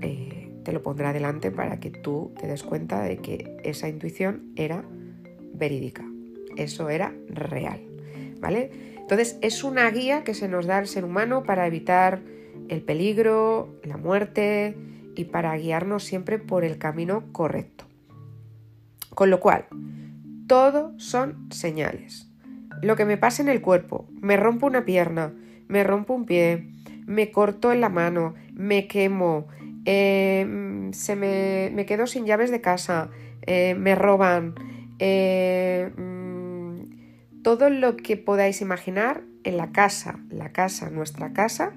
eh, 0.00 0.50
te 0.64 0.72
lo 0.72 0.82
pondrá 0.82 1.12
delante 1.12 1.52
para 1.52 1.78
que 1.78 1.90
tú 1.90 2.32
te 2.40 2.48
des 2.48 2.64
cuenta 2.64 3.00
de 3.02 3.18
que 3.18 3.56
esa 3.62 3.88
intuición 3.88 4.50
era 4.56 4.84
verídica, 5.54 6.04
eso 6.58 6.90
era 6.90 7.14
real, 7.28 7.80
¿vale? 8.40 8.70
Entonces 8.98 9.38
es 9.40 9.64
una 9.64 9.90
guía 9.90 10.22
que 10.22 10.34
se 10.34 10.48
nos 10.48 10.66
da 10.66 10.78
al 10.78 10.86
ser 10.86 11.04
humano 11.04 11.42
para 11.42 11.66
evitar 11.66 12.20
el 12.68 12.82
peligro, 12.82 13.80
la 13.82 13.96
muerte 13.96 14.76
y 15.16 15.24
para 15.24 15.56
guiarnos 15.56 16.04
siempre 16.04 16.38
por 16.38 16.64
el 16.64 16.78
camino 16.78 17.24
correcto. 17.32 17.86
Con 19.14 19.30
lo 19.30 19.40
cual, 19.40 19.66
todo 20.46 20.92
son 20.98 21.50
señales. 21.50 22.30
Lo 22.82 22.96
que 22.96 23.04
me 23.04 23.16
pasa 23.16 23.42
en 23.42 23.48
el 23.48 23.60
cuerpo, 23.60 24.06
me 24.20 24.36
rompo 24.36 24.66
una 24.66 24.84
pierna, 24.84 25.32
me 25.66 25.82
rompo 25.84 26.14
un 26.14 26.26
pie, 26.26 26.68
me 27.06 27.30
corto 27.30 27.72
en 27.72 27.80
la 27.80 27.88
mano, 27.88 28.34
me 28.52 28.86
quemo, 28.86 29.48
eh, 29.84 30.90
se 30.92 31.16
me, 31.16 31.86
quedo 31.86 32.06
sin 32.06 32.26
llaves 32.26 32.50
de 32.50 32.60
casa, 32.60 33.10
eh, 33.42 33.74
me 33.74 33.94
roban, 33.94 34.54
eh, 34.98 35.90
todo 37.48 37.70
lo 37.70 37.96
que 37.96 38.18
podáis 38.18 38.60
imaginar 38.60 39.22
en 39.42 39.56
la 39.56 39.72
casa, 39.72 40.20
la 40.28 40.52
casa, 40.52 40.90
nuestra 40.90 41.32
casa, 41.32 41.72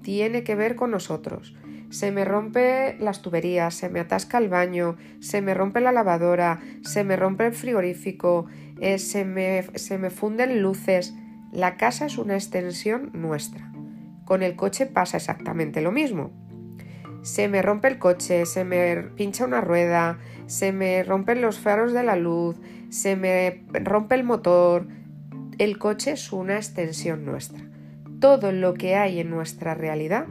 tiene 0.00 0.44
que 0.44 0.54
ver 0.54 0.76
con 0.76 0.90
nosotros. 0.90 1.54
Se 1.90 2.10
me 2.10 2.24
rompe 2.24 2.96
las 2.98 3.20
tuberías, 3.20 3.74
se 3.74 3.90
me 3.90 4.00
atasca 4.00 4.38
el 4.38 4.48
baño, 4.48 4.96
se 5.18 5.42
me 5.42 5.52
rompe 5.52 5.82
la 5.82 5.92
lavadora, 5.92 6.60
se 6.80 7.04
me 7.04 7.16
rompe 7.16 7.44
el 7.44 7.52
frigorífico, 7.52 8.46
eh, 8.80 8.96
se, 8.96 9.26
me, 9.26 9.66
se 9.74 9.98
me 9.98 10.08
funden 10.08 10.62
luces. 10.62 11.12
La 11.52 11.76
casa 11.76 12.06
es 12.06 12.16
una 12.16 12.32
extensión 12.32 13.10
nuestra. 13.12 13.70
Con 14.24 14.42
el 14.42 14.56
coche 14.56 14.86
pasa 14.86 15.18
exactamente 15.18 15.82
lo 15.82 15.92
mismo. 15.92 16.30
Se 17.20 17.46
me 17.48 17.60
rompe 17.60 17.88
el 17.88 17.98
coche, 17.98 18.46
se 18.46 18.64
me 18.64 18.96
pincha 19.16 19.44
una 19.44 19.60
rueda, 19.60 20.18
se 20.46 20.72
me 20.72 21.02
rompen 21.02 21.42
los 21.42 21.58
faros 21.58 21.92
de 21.92 22.04
la 22.04 22.16
luz, 22.16 22.56
se 22.88 23.16
me 23.16 23.64
rompe 23.84 24.14
el 24.14 24.24
motor, 24.24 24.86
el 25.60 25.76
coche 25.76 26.12
es 26.12 26.32
una 26.32 26.56
extensión 26.56 27.26
nuestra. 27.26 27.60
Todo 28.18 28.50
lo 28.50 28.72
que 28.72 28.96
hay 28.96 29.20
en 29.20 29.28
nuestra 29.28 29.74
realidad 29.74 30.26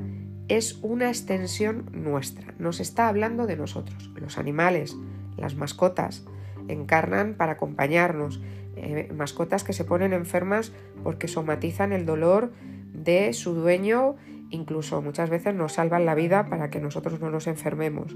es 0.47 0.79
una 0.81 1.09
extensión 1.09 1.85
nuestra. 1.93 2.55
Nos 2.57 2.79
está 2.79 3.07
hablando 3.07 3.45
de 3.45 3.55
nosotros. 3.55 4.09
Los 4.15 4.39
animales, 4.39 4.97
las 5.37 5.53
mascotas, 5.53 6.25
encarnan 6.67 7.35
para 7.35 7.51
acompañarnos. 7.53 8.41
Eh, 8.75 9.11
mascotas 9.15 9.63
que 9.63 9.71
se 9.71 9.85
ponen 9.85 10.13
enfermas 10.13 10.71
porque 11.03 11.27
somatizan 11.27 11.93
el 11.93 12.07
dolor 12.07 12.51
de 12.91 13.31
su 13.33 13.53
dueño, 13.53 14.15
incluso 14.49 14.99
muchas 15.03 15.29
veces 15.29 15.53
nos 15.53 15.73
salvan 15.73 16.07
la 16.07 16.15
vida 16.15 16.49
para 16.49 16.71
que 16.71 16.79
nosotros 16.79 17.19
no 17.19 17.29
nos 17.29 17.45
enfermemos. 17.45 18.15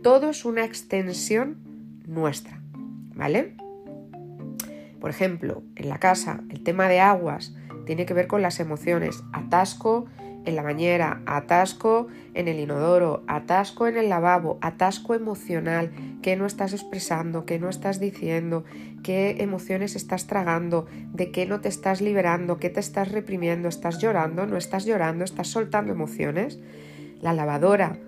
Todo 0.00 0.30
es 0.30 0.44
una 0.44 0.64
extensión 0.64 1.58
nuestra, 2.06 2.62
¿vale? 3.16 3.56
Por 5.02 5.10
ejemplo, 5.10 5.64
en 5.74 5.88
la 5.88 5.98
casa, 5.98 6.44
el 6.48 6.62
tema 6.62 6.86
de 6.86 7.00
aguas 7.00 7.52
tiene 7.86 8.06
que 8.06 8.14
ver 8.14 8.28
con 8.28 8.40
las 8.40 8.60
emociones. 8.60 9.24
Atasco 9.32 10.06
en 10.44 10.54
la 10.54 10.62
bañera, 10.62 11.22
atasco 11.26 12.06
en 12.34 12.46
el 12.46 12.60
inodoro, 12.60 13.24
atasco 13.26 13.88
en 13.88 13.96
el 13.96 14.08
lavabo, 14.08 14.58
atasco 14.60 15.14
emocional, 15.14 15.90
qué 16.22 16.36
no 16.36 16.46
estás 16.46 16.72
expresando, 16.72 17.46
qué 17.46 17.58
no 17.58 17.68
estás 17.68 17.98
diciendo, 17.98 18.62
qué 19.02 19.38
emociones 19.40 19.96
estás 19.96 20.28
tragando, 20.28 20.86
de 21.12 21.32
qué 21.32 21.46
no 21.46 21.60
te 21.60 21.68
estás 21.68 22.00
liberando, 22.00 22.58
qué 22.58 22.70
te 22.70 22.78
estás 22.78 23.10
reprimiendo, 23.10 23.68
estás 23.68 23.98
llorando, 23.98 24.46
no 24.46 24.56
estás 24.56 24.84
llorando, 24.84 25.24
estás 25.24 25.48
soltando 25.48 25.92
emociones. 25.92 26.60
La 27.20 27.32
lavadora, 27.32 27.98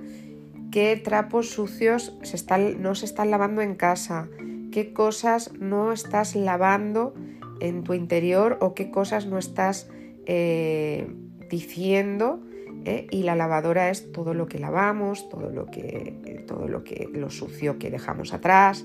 qué 0.71 0.97
trapos 0.97 1.51
sucios 1.51 2.17
se 2.23 2.37
están, 2.37 2.81
no 2.81 2.95
se 2.95 3.07
están 3.07 3.33
lavando 3.33 3.63
en 3.63 3.75
casa, 3.75 4.29
qué 4.75 4.93
cosas 4.93 5.53
no 5.53 5.93
estás 5.93 6.35
lavando 6.35 7.15
en 7.61 7.85
tu 7.85 7.95
interior 7.95 8.59
o 8.61 8.75
qué 8.75 8.91
cosas 8.91 9.25
no 9.25 9.39
estás 9.39 9.89
eh, 10.27 11.07
diciendo 11.49 12.43
¿eh? 12.85 13.07
y 13.13 13.23
la 13.23 13.37
lavadora 13.37 13.89
es 13.91 14.11
todo 14.11 14.35
lo 14.35 14.49
que 14.49 14.59
lavamos, 14.59 15.29
todo 15.29 15.51
lo 15.51 15.67
que, 15.67 16.43
todo 16.49 16.67
lo, 16.67 16.83
que 16.83 17.09
lo 17.13 17.31
sucio 17.31 17.79
que 17.79 17.89
dejamos 17.89 18.35
atrás. 18.35 18.85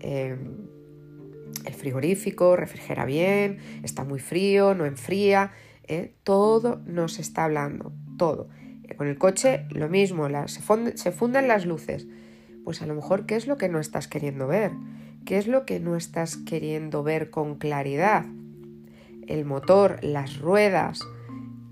Eh, 0.00 0.36
el 1.64 1.74
frigorífico 1.74 2.56
refrigera 2.56 3.04
bien, 3.04 3.58
está 3.84 4.02
muy 4.02 4.18
frío, 4.18 4.74
no 4.74 4.84
enfría, 4.84 5.52
todo 6.24 6.80
nos 6.86 7.20
está 7.20 7.44
hablando, 7.44 7.92
todo. 8.18 8.48
Con 8.96 9.06
el 9.06 9.16
coche 9.16 9.66
lo 9.70 9.88
mismo, 9.88 10.26
se, 10.48 11.12
funden 11.12 11.46
las 11.46 11.66
luces. 11.66 12.08
Pues 12.64 12.82
a 12.82 12.86
lo 12.86 12.96
mejor, 12.96 13.26
¿qué 13.26 13.36
es 13.36 13.46
lo 13.46 13.56
que 13.58 13.68
no 13.68 13.78
estás 13.78 14.08
queriendo 14.08 14.48
ver? 14.48 14.72
¿Qué 15.24 15.38
es 15.38 15.46
lo 15.46 15.64
que 15.64 15.80
no 15.80 15.96
estás 15.96 16.36
queriendo 16.36 17.02
ver 17.02 17.30
con 17.30 17.56
claridad? 17.56 18.24
El 19.26 19.44
motor, 19.44 19.98
las 20.02 20.38
ruedas, 20.38 21.00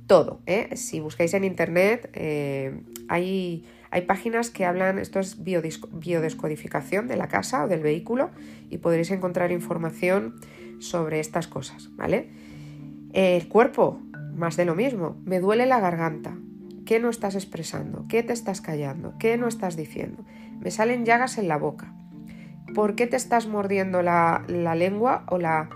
todo. 0.06 0.40
¿eh? 0.46 0.76
Si 0.76 1.00
buscáis 1.00 1.34
en 1.34 1.44
internet, 1.44 2.10
eh, 2.14 2.80
hay, 3.08 3.64
Hay 3.90 4.02
páginas 4.02 4.50
que 4.50 4.66
hablan, 4.66 4.98
esto 4.98 5.18
es 5.18 5.42
biodescodificación 5.42 7.08
de 7.08 7.16
la 7.16 7.28
casa 7.28 7.64
o 7.64 7.68
del 7.68 7.80
vehículo 7.80 8.30
y 8.68 8.78
podréis 8.78 9.10
encontrar 9.10 9.50
información 9.50 10.34
sobre 10.78 11.20
estas 11.20 11.48
cosas, 11.48 11.88
¿vale? 11.96 12.28
El 13.14 13.48
cuerpo, 13.48 14.00
más 14.34 14.56
de 14.56 14.66
lo 14.66 14.74
mismo, 14.74 15.16
me 15.24 15.40
duele 15.40 15.64
la 15.64 15.80
garganta. 15.80 16.36
¿Qué 16.84 17.00
no 17.00 17.08
estás 17.08 17.34
expresando? 17.34 18.04
¿Qué 18.08 18.22
te 18.22 18.32
estás 18.32 18.60
callando? 18.60 19.14
¿Qué 19.18 19.38
no 19.38 19.48
estás 19.48 19.74
diciendo? 19.76 20.22
Me 20.60 20.70
salen 20.70 21.04
llagas 21.04 21.38
en 21.38 21.48
la 21.48 21.56
boca. 21.56 21.94
¿Por 22.74 22.94
qué 22.94 23.06
te 23.06 23.16
estás 23.16 23.46
mordiendo 23.46 24.02
la, 24.02 24.44
lengua 24.46 25.24
o 25.28 25.38
la, 25.38 25.68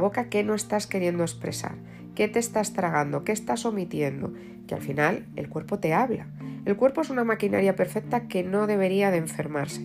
boca? 0.00 0.28
¿Qué 0.28 0.42
no 0.42 0.54
estás 0.54 0.86
queriendo 0.86 1.22
expresar? 1.22 1.76
¿Qué 2.14 2.28
te 2.28 2.38
estás 2.38 2.72
tragando? 2.72 3.24
¿Qué 3.24 3.32
estás 3.32 3.64
omitiendo? 3.64 4.32
Que 4.66 4.74
al 4.74 4.82
final 4.82 5.26
el 5.36 5.48
cuerpo 5.48 5.78
te 5.78 5.94
habla. 5.94 6.26
El 6.64 6.76
cuerpo 6.76 7.02
es 7.02 7.10
una 7.10 7.24
maquinaria 7.24 7.76
perfecta 7.76 8.28
que 8.28 8.42
no 8.42 8.66
debería 8.66 9.10
de 9.10 9.18
enfermarse. 9.18 9.82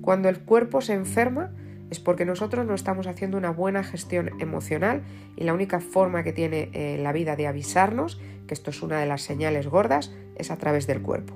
Cuando 0.00 0.28
el 0.28 0.40
cuerpo 0.40 0.80
se 0.80 0.94
enferma 0.94 1.52
es 1.90 2.00
porque 2.00 2.24
nosotros 2.24 2.66
no 2.66 2.74
estamos 2.74 3.06
haciendo 3.06 3.38
una 3.38 3.50
buena 3.50 3.84
gestión 3.84 4.30
emocional 4.40 5.02
y 5.36 5.44
la 5.44 5.54
única 5.54 5.80
forma 5.80 6.24
que 6.24 6.32
tiene 6.32 6.70
eh, 6.72 6.98
la 7.00 7.12
vida 7.12 7.36
de 7.36 7.46
avisarnos, 7.46 8.20
que 8.46 8.54
esto 8.54 8.70
es 8.70 8.82
una 8.82 8.98
de 8.98 9.06
las 9.06 9.22
señales 9.22 9.68
gordas, 9.68 10.12
es 10.36 10.50
a 10.50 10.56
través 10.56 10.86
del 10.86 11.02
cuerpo. 11.02 11.34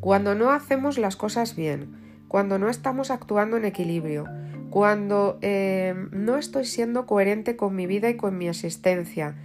Cuando 0.00 0.36
no 0.36 0.52
hacemos 0.52 0.98
las 0.98 1.16
cosas 1.16 1.56
bien, 1.56 2.05
cuando 2.28 2.58
no 2.58 2.68
estamos 2.68 3.10
actuando 3.10 3.56
en 3.56 3.64
equilibrio, 3.64 4.24
cuando 4.70 5.38
eh, 5.42 5.94
no 6.10 6.36
estoy 6.36 6.64
siendo 6.64 7.06
coherente 7.06 7.56
con 7.56 7.74
mi 7.74 7.86
vida 7.86 8.10
y 8.10 8.16
con 8.16 8.36
mi 8.36 8.48
existencia, 8.48 9.36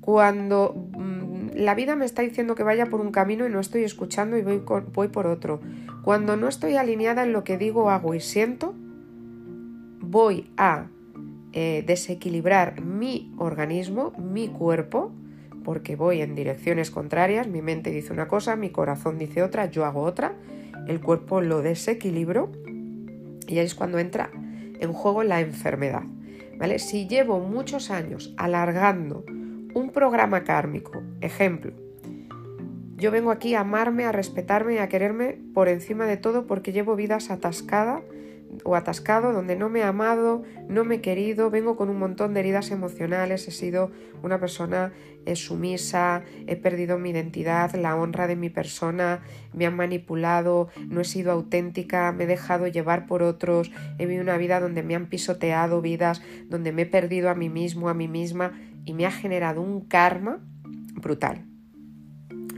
cuando 0.00 0.74
mm, 0.96 1.50
la 1.54 1.74
vida 1.74 1.94
me 1.96 2.04
está 2.04 2.22
diciendo 2.22 2.54
que 2.54 2.64
vaya 2.64 2.86
por 2.86 3.00
un 3.00 3.12
camino 3.12 3.46
y 3.46 3.50
no 3.50 3.60
estoy 3.60 3.84
escuchando 3.84 4.36
y 4.36 4.42
voy, 4.42 5.08
por 5.08 5.26
otro, 5.26 5.60
cuando 6.02 6.36
no 6.36 6.48
estoy 6.48 6.76
alineada 6.76 7.22
en 7.22 7.32
lo 7.32 7.44
que 7.44 7.58
digo, 7.58 7.90
hago 7.90 8.14
y 8.14 8.20
siento, 8.20 8.74
voy 10.00 10.50
a 10.56 10.88
eh, 11.52 11.84
desequilibrar 11.86 12.80
mi 12.80 13.32
organismo, 13.38 14.12
mi 14.18 14.48
cuerpo, 14.48 15.12
porque 15.62 15.94
voy 15.94 16.22
en 16.22 16.34
direcciones 16.34 16.90
contrarias, 16.90 17.46
mi 17.46 17.62
mente 17.62 17.90
dice 17.90 18.12
una 18.12 18.26
cosa, 18.26 18.56
mi 18.56 18.70
corazón 18.70 19.18
dice 19.18 19.42
otra, 19.42 19.66
yo 19.66 19.84
hago 19.84 20.02
otra, 20.02 20.34
el 20.88 21.00
cuerpo 21.00 21.40
lo 21.40 21.62
desequilibro 21.62 22.52
y 23.46 23.58
ahí 23.58 23.66
es 23.66 23.74
cuando 23.74 23.98
entra 23.98 24.30
en 24.32 24.92
juego 24.92 25.22
la 25.22 25.40
enfermedad. 25.40 26.02
¿vale? 26.58 26.78
Si 26.78 27.06
llevo 27.06 27.40
muchos 27.40 27.90
años 27.90 28.34
alargando 28.36 29.24
un 29.74 29.90
programa 29.90 30.44
kármico, 30.44 31.02
ejemplo, 31.20 31.72
yo 32.96 33.10
vengo 33.10 33.32
aquí 33.32 33.54
a 33.54 33.60
amarme, 33.60 34.04
a 34.04 34.12
respetarme 34.12 34.74
y 34.74 34.78
a 34.78 34.88
quererme 34.88 35.38
por 35.54 35.68
encima 35.68 36.06
de 36.06 36.16
todo 36.16 36.46
porque 36.46 36.72
llevo 36.72 36.94
vidas 36.94 37.30
atascadas 37.30 38.02
o 38.64 38.76
atascado, 38.76 39.32
donde 39.32 39.56
no 39.56 39.68
me 39.68 39.80
he 39.80 39.82
amado, 39.82 40.42
no 40.68 40.84
me 40.84 40.96
he 40.96 41.00
querido, 41.00 41.50
vengo 41.50 41.76
con 41.76 41.88
un 41.88 41.98
montón 41.98 42.34
de 42.34 42.40
heridas 42.40 42.70
emocionales, 42.70 43.48
he 43.48 43.50
sido 43.50 43.90
una 44.22 44.38
persona 44.38 44.92
eh, 45.24 45.36
sumisa, 45.36 46.22
he 46.46 46.56
perdido 46.56 46.98
mi 46.98 47.10
identidad, 47.10 47.74
la 47.74 47.96
honra 47.96 48.26
de 48.26 48.36
mi 48.36 48.50
persona, 48.50 49.22
me 49.52 49.66
han 49.66 49.76
manipulado, 49.76 50.68
no 50.88 51.00
he 51.00 51.04
sido 51.04 51.32
auténtica, 51.32 52.12
me 52.12 52.24
he 52.24 52.26
dejado 52.26 52.66
llevar 52.66 53.06
por 53.06 53.22
otros, 53.22 53.70
he 53.98 54.06
vivido 54.06 54.22
una 54.22 54.36
vida 54.36 54.60
donde 54.60 54.82
me 54.82 54.94
han 54.94 55.06
pisoteado 55.06 55.80
vidas, 55.80 56.22
donde 56.48 56.72
me 56.72 56.82
he 56.82 56.86
perdido 56.86 57.30
a 57.30 57.34
mí 57.34 57.48
mismo, 57.48 57.88
a 57.88 57.94
mí 57.94 58.08
misma 58.08 58.52
y 58.84 58.94
me 58.94 59.06
ha 59.06 59.10
generado 59.10 59.62
un 59.62 59.86
karma 59.86 60.40
brutal. 60.94 61.46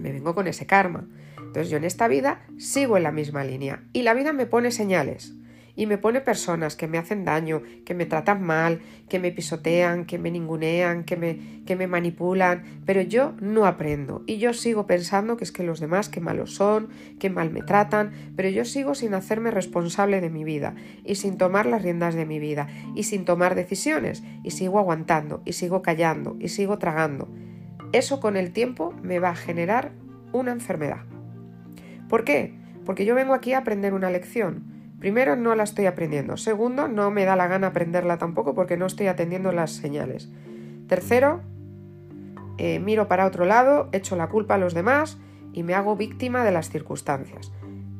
Me 0.01 0.13
vengo 0.13 0.35
con 0.35 0.49
ese 0.49 0.67
karma. 0.67 1.07
Entonces 1.39 1.71
yo 1.71 1.77
en 1.77 1.85
esta 1.85 2.09
vida 2.09 2.41
sigo 2.59 2.97
en 2.97 3.05
la 3.05 3.13
misma 3.13 3.45
línea 3.45 3.85
y 3.93 4.03
la 4.03 4.15
vida 4.15 4.33
me 4.33 4.47
pone 4.47 4.73
señales 4.73 5.35
y 5.77 5.87
me 5.87 5.99
pone 5.99 6.21
personas 6.21 6.77
que 6.77 6.87
me 6.87 6.99
hacen 6.99 7.25
daño, 7.25 7.63
que 7.85 7.95
me 7.95 8.07
tratan 8.07 8.43
mal, 8.43 8.81
que 9.09 9.19
me 9.19 9.33
pisotean, 9.33 10.05
que 10.05 10.19
me 10.19 10.31
ningunean, 10.31 11.05
que 11.05 11.17
me, 11.17 11.63
que 11.67 11.77
me 11.77 11.87
manipulan, 11.87 12.63
pero 12.87 13.03
yo 13.03 13.35
no 13.41 13.67
aprendo 13.67 14.23
y 14.27 14.39
yo 14.39 14.53
sigo 14.53 14.87
pensando 14.87 15.37
que 15.37 15.45
es 15.45 15.53
que 15.53 15.65
los 15.65 15.81
demás 15.81 16.09
que 16.09 16.21
malos 16.21 16.55
son, 16.55 16.89
que 17.19 17.31
mal 17.31 17.51
me 17.51 17.63
tratan, 17.63 18.13
pero 18.37 18.49
yo 18.49 18.65
sigo 18.65 18.95
sin 18.95 19.15
hacerme 19.15 19.51
responsable 19.51 20.21
de 20.21 20.31
mi 20.31 20.45
vida 20.45 20.75
y 21.05 21.17
sin 21.17 21.39
tomar 21.39 21.67
las 21.67 21.83
riendas 21.83 22.15
de 22.15 22.27
mi 22.27 22.39
vida 22.39 22.69
y 22.95 23.05
sin 23.05 23.25
tomar 23.25 23.55
decisiones 23.55 24.23
y 24.43 24.53
sigo 24.53 24.79
aguantando 24.79 25.43
y 25.45 25.55
sigo 25.55 25.83
callando 25.83 26.37
y 26.39 26.49
sigo 26.49 26.79
tragando. 26.79 27.29
Eso 27.93 28.21
con 28.21 28.37
el 28.37 28.53
tiempo 28.53 28.93
me 29.03 29.19
va 29.19 29.31
a 29.31 29.37
generar 29.37 29.93
una 30.33 30.53
enfermedad. 30.53 31.03
¿Por 32.09 32.25
qué? 32.25 32.55
Porque 32.85 33.05
yo 33.05 33.15
vengo 33.15 33.35
aquí 33.35 33.53
a 33.53 33.59
aprender 33.59 33.95
una 33.95 34.11
lección 34.11 34.74
Primero, 34.99 35.37
no 35.37 35.55
la 35.55 35.65
estoy 35.65 35.87
aprendiendo. 35.87 36.37
Segundo, 36.37 36.89
no 36.89 37.11
me 37.11 37.25
da 37.25 37.37
la 37.37 37.47
gana 37.47 37.69
aprenderla 37.69 38.19
tampoco 38.19 38.55
porque 38.55 38.77
no 38.77 38.87
estoy 38.87 39.07
atendiendo 39.07 39.53
las 39.53 39.73
señales. 39.73 40.31
Tercero, 40.89 41.43
eh, 42.59 42.79
miro 42.79 43.09
para 43.09 43.27
otro 43.27 43.45
lado, 43.45 43.89
echo 43.93 44.17
la 44.17 44.29
culpa 44.29 44.55
a 44.55 44.59
los 44.59 44.75
demás 44.75 45.19
y 45.53 45.63
me 45.63 45.75
hago 45.75 45.97
víctima 45.97 46.45
de 46.45 46.53
las 46.53 46.71
circunstancias. 46.71 47.53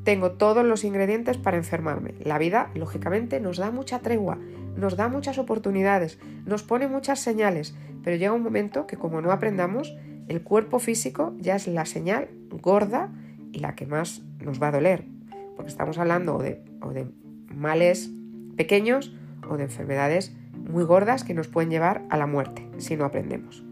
Tengo 0.05 0.33
todos 0.33 0.65
los 0.65 0.85
ingredientes 0.85 1.39
para 1.39 1.57
enfermarme. 1.57 2.15
La 2.23 2.39
vida, 2.39 2.71
lógicamente, 2.75 3.41
nos 3.41 3.57
da 3.57 3.71
mucha 3.71 4.01
tregua, 4.01 4.39
nos 4.77 4.97
da 4.97 5.09
muchas 5.09 5.39
oportunidades, 5.39 6.19
nos 6.45 6.63
pone 6.63 6.89
muchas 6.89 7.21
señales, 7.21 7.75
pero 8.03 8.17
llega 8.17 8.33
un 8.33 8.43
momento 8.43 8.87
que 8.87 8.97
como 8.97 9.21
no 9.23 9.33
aprendamos, 9.33 9.97
el 10.29 10.43
cuerpo 10.43 10.79
físico 10.79 11.35
ya 11.39 11.57
es 11.57 11.67
la 11.67 11.87
señal 11.87 12.29
gorda 12.51 13.11
y 13.53 13.61
la 13.61 13.75
que 13.75 13.87
más 13.87 14.23
nos 14.41 14.63
va 14.63 14.69
a 14.69 14.73
doler 14.73 15.15
porque 15.57 15.71
estamos 15.71 15.99
hablando 15.99 16.39
de, 16.39 16.61
de 16.93 17.07
males 17.55 18.11
pequeños 18.57 19.15
o 19.49 19.57
de 19.57 19.65
enfermedades 19.65 20.35
muy 20.53 20.85
gordas 20.85 21.25
que 21.25 21.35
nos 21.35 21.49
pueden 21.49 21.71
llevar 21.71 22.05
a 22.11 22.17
la 22.17 22.27
muerte 22.27 22.67
si 22.79 22.97
no 22.97 23.05
aprendemos. 23.05 23.65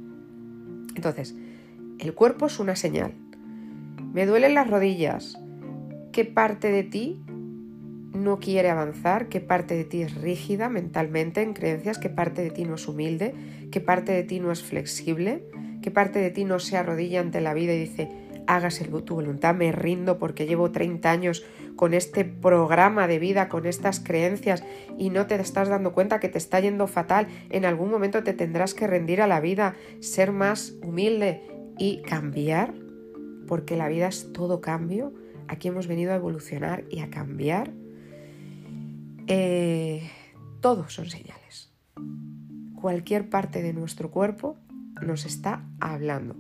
Entonces, 0.95 1.35
el 1.99 2.15
cuerpo 2.15 2.47
es 2.47 2.59
una 2.59 2.77
señal. 2.77 3.15
Me 4.13 4.27
duelen 4.27 4.55
las 4.55 4.69
rodillas. 4.69 5.39
¿Qué 6.13 6.25
parte 6.25 6.71
de 6.71 6.83
ti 6.83 7.23
no 8.13 8.39
quiere 8.41 8.69
avanzar? 8.71 9.29
¿Qué 9.29 9.41
parte 9.41 9.75
de 9.75 9.85
ti 9.85 10.03
es 10.03 10.15
rígida 10.15 10.69
mentalmente 10.69 11.41
en 11.43 11.55
creencias? 11.55 11.99
¿Qué 11.99 12.11
parte 12.11 12.43
de 12.43 12.51
ti 12.51 12.65
no 12.65 12.75
es 12.75 12.87
humilde? 12.87 13.35
¿Qué 13.71 13.81
parte 13.81 14.13
de 14.13 14.23
ti 14.23 14.39
no 14.39 14.53
es 14.53 14.63
flexible? 14.63 15.45
¿Qué 15.81 15.91
parte 15.91 16.19
de 16.19 16.31
ti 16.31 16.45
no 16.45 16.59
se 16.59 16.77
arrodilla 16.77 17.21
ante 17.21 17.41
la 17.41 17.55
vida 17.55 17.73
y 17.73 17.81
dice, 17.81 18.09
hágase 18.47 18.85
tu 18.85 19.15
voluntad, 19.15 19.55
me 19.55 19.73
rindo 19.73 20.19
porque 20.19 20.47
llevo 20.47 20.71
30 20.71 21.11
años 21.11 21.45
con 21.77 21.95
este 21.95 22.25
programa 22.25 23.07
de 23.07 23.19
vida, 23.19 23.49
con 23.49 23.67
estas 23.67 24.01
creencias 24.01 24.65
y 24.99 25.11
no 25.11 25.27
te 25.27 25.35
estás 25.37 25.69
dando 25.69 25.93
cuenta 25.93 26.21
que 26.21 26.29
te 26.29 26.39
está 26.39 26.61
yendo 26.61 26.87
fatal, 26.87 27.29
en 27.51 27.65
algún 27.65 27.91
momento 27.91 28.23
te 28.23 28.33
tendrás 28.33 28.75
que 28.75 28.87
rendir 28.87 29.23
a 29.23 29.27
la 29.27 29.41
vida, 29.41 29.75
ser 30.01 30.33
más 30.33 30.75
humilde 30.83 31.43
y 31.79 32.03
cambiar, 32.03 32.75
porque 33.47 33.77
la 33.77 33.89
vida 33.89 34.09
es 34.09 34.33
todo 34.33 34.61
cambio. 34.61 35.13
Aquí 35.49 35.69
hemos 35.69 35.87
venido 35.87 36.13
a 36.13 36.17
evolucionar 36.17 36.85
y 36.91 37.01
a 37.01 37.11
cambiar. 37.11 37.73
Eh, 39.27 40.09
todos 40.61 40.95
son 40.95 41.09
señales. 41.11 41.73
Cualquier 42.81 43.29
parte 43.29 43.63
de 43.63 43.73
nuestro 43.73 44.11
cuerpo 44.11 44.57
nos 45.01 45.25
está 45.25 45.65
hablando. 45.81 46.37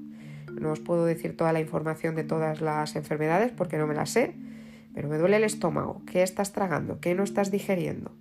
No 0.60 0.72
os 0.72 0.80
puedo 0.80 1.04
decir 1.04 1.36
toda 1.36 1.52
la 1.52 1.60
información 1.60 2.14
de 2.14 2.24
todas 2.24 2.60
las 2.60 2.96
enfermedades 2.96 3.52
porque 3.52 3.78
no 3.78 3.86
me 3.86 3.94
las 3.94 4.10
sé, 4.10 4.34
pero 4.94 5.08
me 5.08 5.18
duele 5.18 5.36
el 5.36 5.44
estómago. 5.44 6.02
¿Qué 6.06 6.22
estás 6.22 6.52
tragando? 6.52 7.00
¿Qué 7.00 7.14
no 7.14 7.22
estás 7.22 7.50
digeriendo? 7.50 8.12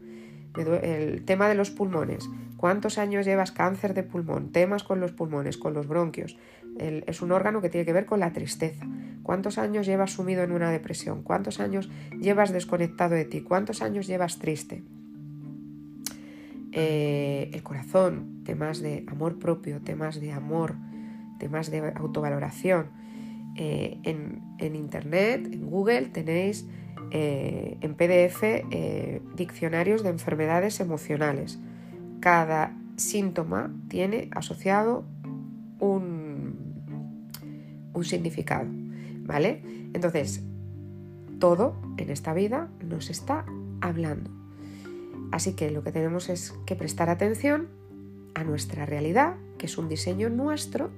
El 0.57 1.23
tema 1.23 1.47
de 1.47 1.55
los 1.55 1.71
pulmones. 1.71 2.29
¿Cuántos 2.57 2.97
años 2.97 3.25
llevas 3.25 3.51
cáncer 3.51 3.93
de 3.93 4.03
pulmón? 4.03 4.51
Temas 4.51 4.83
con 4.83 4.99
los 4.99 5.11
pulmones, 5.11 5.57
con 5.57 5.73
los 5.73 5.87
bronquios. 5.87 6.37
es 6.77 7.21
un 7.21 7.31
órgano 7.31 7.61
que 7.61 7.69
tiene 7.69 7.85
que 7.85 7.93
ver 7.93 8.05
con 8.05 8.19
la 8.19 8.33
tristeza. 8.33 8.85
¿Cuántos 9.23 9.57
años 9.57 9.85
llevas 9.85 10.11
sumido 10.11 10.43
en 10.43 10.51
una 10.51 10.71
depresión? 10.71 11.23
¿Cuántos 11.23 11.59
años 11.59 11.89
llevas 12.19 12.51
desconectado 12.51 13.15
de 13.15 13.25
ti? 13.25 13.41
¿Cuántos 13.41 13.81
años 13.81 14.07
llevas 14.07 14.39
triste? 14.39 14.83
Eh, 16.71 17.49
el 17.53 17.63
corazón, 17.63 18.43
temas 18.45 18.79
de 18.79 19.05
amor 19.07 19.39
propio, 19.39 19.81
temas 19.81 20.21
de 20.21 20.31
amor, 20.31 20.75
temas 21.41 21.71
de 21.71 21.91
autovaloración. 21.95 22.85
Eh, 23.55 23.97
en, 24.03 24.75
Internet, 24.75 25.49
en 25.51 25.65
Google, 25.65 26.03
tenéis 26.13 26.67
eh, 27.09 27.77
en 27.81 27.95
PDF 27.95 28.43
eh, 28.43 29.21
diccionarios 29.35 30.03
de 30.03 30.09
enfermedades 30.09 30.79
emocionales. 30.79 31.59
Cada 32.19 32.77
síntoma 32.95 33.73
tiene 33.89 34.29
asociado 34.31 35.03
un, 35.79 36.83
un 37.91 38.03
significado. 38.05 38.69
¿Vale? 39.23 39.63
Entonces, 39.93 40.43
todo 41.39 41.81
en 41.97 42.11
esta 42.11 42.33
vida 42.33 42.69
nos 42.87 43.09
está 43.09 43.45
hablando. 43.81 44.29
Así 45.31 45.53
que 45.53 45.71
lo 45.71 45.83
que 45.83 45.91
tenemos 45.91 46.29
es 46.29 46.53
que 46.65 46.75
prestar 46.75 47.09
atención 47.09 47.67
a 48.35 48.43
nuestra 48.43 48.85
realidad, 48.85 49.35
que 49.57 49.65
es 49.65 49.77
un 49.77 49.89
diseño 49.89 50.29
nuestro, 50.29 50.91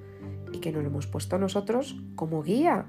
que 0.63 0.71
nos 0.71 0.82
lo 0.82 0.89
hemos 0.89 1.08
puesto 1.08 1.38
nosotros 1.38 2.02
como 2.15 2.41
guía, 2.41 2.86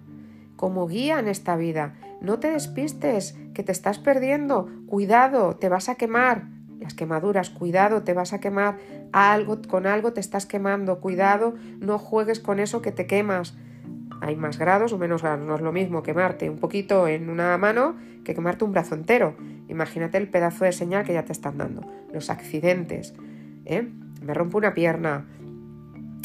como 0.54 0.87
guía 0.87 1.18
en 1.18 1.26
esta 1.26 1.56
vida. 1.56 1.96
No 2.20 2.38
te 2.38 2.52
despistes, 2.52 3.37
que 3.52 3.64
te 3.64 3.72
estás 3.72 3.98
perdiendo. 3.98 4.70
Cuidado, 4.87 5.56
te 5.56 5.68
vas 5.68 5.88
a 5.88 5.96
quemar. 5.96 6.44
Las 6.78 6.94
quemaduras, 6.94 7.50
cuidado, 7.50 8.04
te 8.04 8.14
vas 8.14 8.32
a 8.32 8.38
quemar. 8.38 8.78
Algo, 9.12 9.60
con 9.68 9.87
algo 9.87 10.12
te 10.12 10.20
estás 10.20 10.46
quemando. 10.46 11.00
Cuidado, 11.00 11.54
no 11.80 11.98
juegues 11.98 12.38
con 12.38 12.60
eso 12.60 12.80
que 12.80 12.92
te 12.92 13.08
quemas. 13.08 13.56
Hay 14.20 14.37
más 14.37 14.56
grados 14.56 14.92
o 14.92 14.98
menos 14.98 15.22
grados. 15.22 15.44
No 15.44 15.56
es 15.56 15.60
lo 15.60 15.72
mismo 15.72 16.04
quemarte 16.04 16.48
un 16.48 16.58
poquito 16.58 17.08
en 17.08 17.28
una 17.28 17.58
mano 17.58 17.96
que 18.22 18.34
quemarte 18.34 18.64
un 18.64 18.70
brazo 18.70 18.94
entero. 18.94 19.34
Imagínate 19.68 20.16
el 20.18 20.28
pedazo 20.28 20.64
de 20.64 20.70
señal 20.70 21.04
que 21.04 21.12
ya 21.12 21.24
te 21.24 21.32
están 21.32 21.58
dando. 21.58 21.82
Los 22.12 22.30
accidentes. 22.30 23.14
¿eh? 23.64 23.88
Me 24.22 24.32
rompo 24.32 24.58
una 24.58 24.74
pierna, 24.74 25.26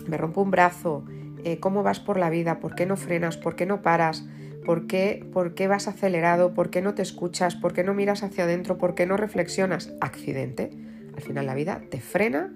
me 0.08 0.16
rompo 0.18 0.42
un 0.42 0.52
brazo. 0.52 1.04
Eh, 1.44 1.60
¿Cómo 1.60 1.84
vas 1.84 2.00
por 2.00 2.18
la 2.18 2.30
vida? 2.30 2.60
¿Por 2.60 2.76
qué 2.76 2.86
no 2.86 2.98
frenas? 2.98 3.38
¿Por 3.38 3.56
qué 3.56 3.66
no 3.66 3.82
paras? 3.82 4.26
¿Por 4.66 4.88
qué, 4.88 5.26
¿Por 5.32 5.56
qué 5.56 5.68
vas 5.68 5.88
acelerado? 5.88 6.54
¿Por 6.54 6.70
qué 6.70 6.82
no 6.82 6.94
te 6.94 7.02
escuchas? 7.02 7.56
¿Por 7.56 7.74
qué 7.74 7.84
no 7.84 7.94
miras 7.94 8.24
hacia 8.24 8.44
adentro? 8.44 8.78
¿Por 8.78 8.96
qué 8.96 9.06
no 9.06 9.18
reflexionas? 9.18 9.94
Accidente. 10.02 10.72
Al 11.16 11.22
final 11.22 11.46
la 11.46 11.56
vida 11.56 11.82
te 11.90 12.02
frena, 12.02 12.54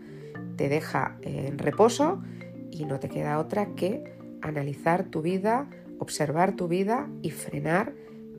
te 0.58 0.69
deja 0.69 1.17
en 1.22 1.58
reposo 1.58 2.22
y 2.72 2.86
no 2.86 3.00
te 3.00 3.10
queda 3.10 3.39
otra 3.39 3.67
que 3.76 4.04
analizar 4.41 5.06
tu 5.06 5.22
vida, 5.22 5.69
observar 6.00 6.56
tu 6.56 6.67
vida 6.67 7.10
y 7.22 7.32
frenar 7.32 7.93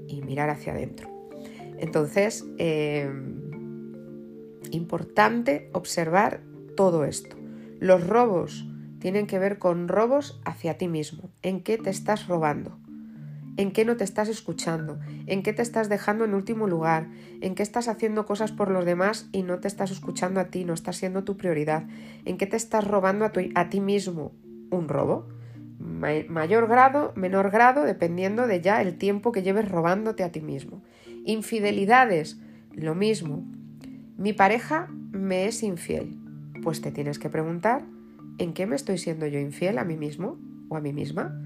y 0.07 0.23
mirar 0.23 0.51
hacia 0.51 0.73
adentro. 0.73 1.09
Entonces, 1.79 2.45
eh, 2.59 3.11
importante 4.71 5.69
observar 5.73 6.41
todo 6.77 7.05
esto. 7.05 7.37
Los 7.81 8.07
robos 8.07 8.67
tienen 9.05 9.27
que 9.27 9.39
ver 9.39 9.59
con 9.59 9.89
robos 9.89 10.41
hacia 10.47 10.79
ti 10.79 10.89
mismo. 10.89 11.29
¿En 11.43 11.61
qué 11.61 11.77
te 11.77 11.91
estás 11.91 12.27
robando? 12.27 12.79
¿En 13.59 13.71
qué 13.71 13.85
no 13.85 13.99
te 13.99 14.05
estás 14.05 14.31
escuchando? 14.31 14.99
¿En 15.27 15.43
qué 15.43 15.53
te 15.53 15.61
estás 15.61 15.91
dejando 15.91 16.25
en 16.25 16.33
último 16.33 16.67
lugar? 16.69 17.11
¿En 17.43 17.55
qué 17.55 17.63
estás 17.63 17.89
haciendo 17.89 18.25
cosas 18.25 18.51
por 18.51 18.71
los 18.71 18.87
demás 18.87 19.29
y 19.31 19.43
no 19.43 19.61
te 19.61 19.69
estás 19.69 19.91
escuchando 19.91 20.41
a 20.41 20.47
ti, 20.47 20.65
no 20.65 20.73
estás 20.73 20.97
siendo 20.97 21.23
tu 21.23 21.37
prioridad? 21.37 21.85
¿En 22.25 22.39
qué 22.39 22.47
te 22.47 22.57
estás 22.57 22.89
robando 22.89 23.27
a, 23.27 23.33
a 23.57 23.69
ti 23.69 23.83
mismo 23.83 24.33
un 24.71 24.89
robo? 24.89 25.29
mayor 25.79 26.67
grado, 26.67 27.13
menor 27.15 27.51
grado, 27.51 27.85
dependiendo 27.85 28.47
de 28.47 28.63
ya 28.63 28.81
el 28.81 28.97
tiempo 28.97 29.33
que 29.33 29.43
lleves 29.43 29.71
robándote 29.71 30.25
a 30.25 30.33
ti 30.33 30.41
mismo. 30.41 30.83
Infidelidades, 31.27 32.41
lo 32.73 32.95
mismo. 32.95 33.45
Mi 34.17 34.33
pareja 34.33 34.89
me 35.13 35.45
es 35.45 35.63
infiel. 35.63 36.17
Pues 36.63 36.81
te 36.81 36.91
tienes 36.91 37.19
que 37.19 37.29
preguntar, 37.29 37.85
¿en 38.39 38.53
qué 38.53 38.67
me 38.67 38.77
estoy 38.77 38.99
siendo 38.99 39.27
yo 39.27 39.39
infiel 39.39 39.79
a 39.79 39.85
mí 39.85 39.97
mismo 39.97 40.39
o 40.69 40.77
a 40.77 40.81
mí 40.81 40.93
misma? 40.93 41.41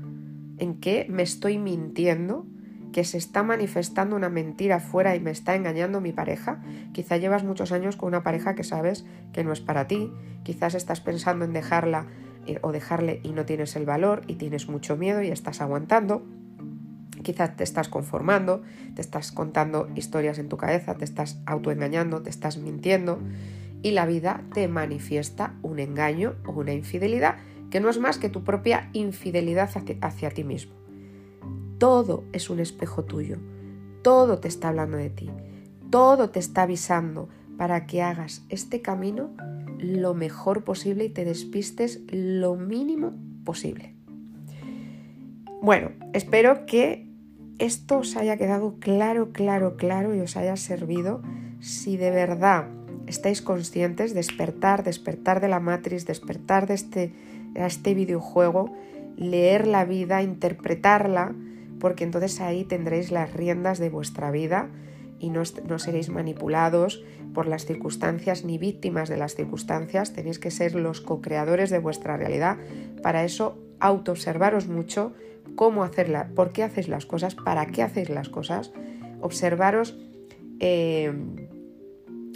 ¿En 0.58 0.80
qué 0.80 1.06
me 1.08 1.22
estoy 1.22 1.58
mintiendo? 1.58 2.46
que 2.92 3.04
se 3.04 3.18
está 3.18 3.42
manifestando 3.42 4.16
una 4.16 4.28
mentira 4.28 4.80
fuera 4.80 5.14
y 5.14 5.20
me 5.20 5.30
está 5.30 5.54
engañando 5.54 6.00
mi 6.00 6.12
pareja. 6.12 6.62
Quizá 6.92 7.16
llevas 7.16 7.44
muchos 7.44 7.72
años 7.72 7.96
con 7.96 8.08
una 8.08 8.22
pareja 8.22 8.54
que 8.54 8.64
sabes 8.64 9.04
que 9.32 9.44
no 9.44 9.52
es 9.52 9.60
para 9.60 9.86
ti, 9.86 10.12
quizás 10.42 10.74
estás 10.74 11.00
pensando 11.00 11.44
en 11.44 11.52
dejarla 11.52 12.06
eh, 12.46 12.58
o 12.62 12.72
dejarle 12.72 13.20
y 13.22 13.32
no 13.32 13.44
tienes 13.44 13.76
el 13.76 13.84
valor 13.84 14.22
y 14.26 14.34
tienes 14.34 14.68
mucho 14.68 14.96
miedo 14.96 15.22
y 15.22 15.28
estás 15.28 15.60
aguantando. 15.60 16.26
Quizás 17.22 17.56
te 17.56 17.64
estás 17.64 17.88
conformando, 17.88 18.62
te 18.94 19.02
estás 19.02 19.32
contando 19.32 19.88
historias 19.94 20.38
en 20.38 20.48
tu 20.48 20.56
cabeza, 20.56 20.94
te 20.94 21.04
estás 21.04 21.42
autoengañando, 21.46 22.22
te 22.22 22.30
estás 22.30 22.58
mintiendo 22.58 23.20
y 23.82 23.92
la 23.92 24.06
vida 24.06 24.42
te 24.52 24.68
manifiesta 24.68 25.54
un 25.62 25.78
engaño 25.78 26.34
o 26.46 26.52
una 26.52 26.72
infidelidad 26.72 27.36
que 27.70 27.80
no 27.80 27.90
es 27.90 27.98
más 27.98 28.18
que 28.18 28.28
tu 28.28 28.44
propia 28.44 28.90
infidelidad 28.92 29.70
hacia, 30.00 30.30
ti 30.30 30.44
mismo. 30.44 30.74
Todo 31.78 32.24
es 32.32 32.50
un 32.50 32.60
espejo 32.60 33.04
tuyo, 33.04 33.36
todo 34.02 34.38
te 34.38 34.48
está 34.48 34.68
hablando 34.68 34.96
de 34.96 35.10
ti, 35.10 35.30
todo 35.90 36.30
te 36.30 36.38
está 36.38 36.62
avisando 36.62 37.28
para 37.56 37.86
que 37.86 38.02
hagas 38.02 38.44
este 38.48 38.82
camino 38.82 39.30
lo 39.78 40.14
mejor 40.14 40.64
posible 40.64 41.04
y 41.04 41.08
te 41.08 41.24
despistes 41.24 42.00
lo 42.10 42.56
mínimo 42.56 43.12
posible. 43.44 43.94
Bueno, 45.60 45.90
espero 46.12 46.66
que 46.66 47.06
esto 47.58 47.98
os 47.98 48.16
haya 48.16 48.36
quedado 48.36 48.76
claro, 48.78 49.32
claro, 49.32 49.76
claro 49.76 50.14
y 50.14 50.20
os 50.20 50.36
haya 50.36 50.56
servido. 50.56 51.22
Si 51.60 51.96
de 51.96 52.10
verdad 52.10 52.68
estáis 53.08 53.42
conscientes, 53.42 54.14
despertar, 54.14 54.84
despertar 54.84 55.40
de 55.40 55.48
la 55.48 55.60
matriz, 55.60 56.06
despertar 56.06 56.66
de 56.66 56.74
este, 56.74 57.12
este 57.54 57.94
videojuego, 57.94 58.72
leer 59.16 59.66
la 59.66 59.84
vida, 59.84 60.22
interpretarla, 60.22 61.34
porque 61.80 62.04
entonces 62.04 62.40
ahí 62.40 62.64
tendréis 62.64 63.10
las 63.10 63.32
riendas 63.32 63.78
de 63.78 63.90
vuestra 63.90 64.30
vida 64.30 64.68
y 65.18 65.30
no, 65.30 65.44
seréis 65.44 66.10
manipulados 66.10 67.02
por 67.34 67.46
las 67.46 67.66
circunstancias 67.66 68.44
ni 68.44 68.58
víctimas 68.58 69.08
de 69.08 69.16
las 69.16 69.34
circunstancias, 69.34 70.12
tenéis 70.12 70.38
que 70.38 70.50
ser 70.50 70.74
los 70.74 71.00
co-creadores 71.00 71.70
de 71.70 71.78
vuestra 71.78 72.16
realidad. 72.16 72.56
Para 73.02 73.24
eso, 73.24 73.58
autoobservaros 73.80 74.68
mucho 74.68 75.12
cómo 75.56 75.82
hacerla, 75.82 76.30
por 76.34 76.52
qué 76.52 76.62
hacéis 76.62 76.88
las 76.88 77.06
cosas, 77.06 77.34
para 77.34 77.66
qué 77.66 77.82
hacéis 77.82 78.10
las 78.10 78.28
cosas, 78.28 78.72
observaros 79.20 79.98
eh, 80.60 81.12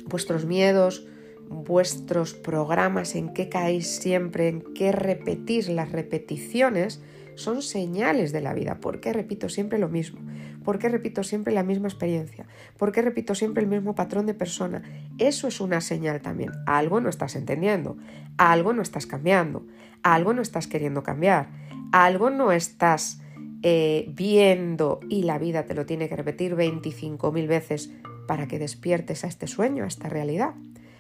vuestros 0.05 0.45
miedos, 0.47 1.07
vuestros 1.49 2.35
programas, 2.35 3.15
en 3.15 3.33
qué 3.33 3.49
caéis 3.49 3.87
siempre, 3.87 4.49
en 4.49 4.63
qué 4.75 4.93
repetís 4.93 5.69
las 5.69 5.93
repeticiones, 5.93 7.03
son 7.35 7.63
señales 7.63 8.33
de 8.33 8.41
la 8.41 8.55
vida. 8.55 8.81
¿Por 8.81 9.01
qué 9.01 9.13
repito 9.13 9.49
siempre 9.49 9.79
lo 9.79 9.89
mismo? 9.89 10.21
¿Por 10.65 10.79
qué 10.79 10.89
repito 10.89 11.25
siempre 11.25 11.53
la 11.53 11.63
misma 11.63 11.89
experiencia? 11.89 12.47
¿Por 12.79 12.93
qué 12.93 13.03
repito 13.03 13.35
siempre 13.35 13.63
el 13.63 13.69
mismo 13.69 13.95
patrón 13.95 14.27
de 14.27 14.35
persona? 14.35 14.83
Eso 15.19 15.49
es 15.49 15.61
una 15.61 15.81
señal 15.81 16.21
también. 16.21 16.53
Algo 16.67 17.01
no 17.01 17.09
estás 17.09 17.35
entendiendo, 17.35 17.97
algo 18.37 18.73
no 18.73 18.83
estás 18.83 19.07
cambiando, 19.07 19.67
algo 20.03 20.35
no 20.35 20.43
estás 20.43 20.67
queriendo 20.67 21.03
cambiar, 21.03 21.49
algo 21.91 22.31
no 22.31 22.53
estás 22.53 23.21
eh, 23.63 24.07
viendo 24.15 25.01
y 25.09 25.23
la 25.23 25.39
vida 25.39 25.65
te 25.65 25.75
lo 25.75 25.87
tiene 25.87 26.09
que 26.09 26.17
repetir 26.17 26.55
25.000 26.55 27.47
veces 27.47 27.93
para 28.33 28.49
que 28.49 28.59
despiertes 28.59 29.25
a 29.25 29.27
este 29.27 29.47
sueño, 29.47 29.85
a 29.85 29.89
esta 29.89 30.09
realidad. 30.09 30.55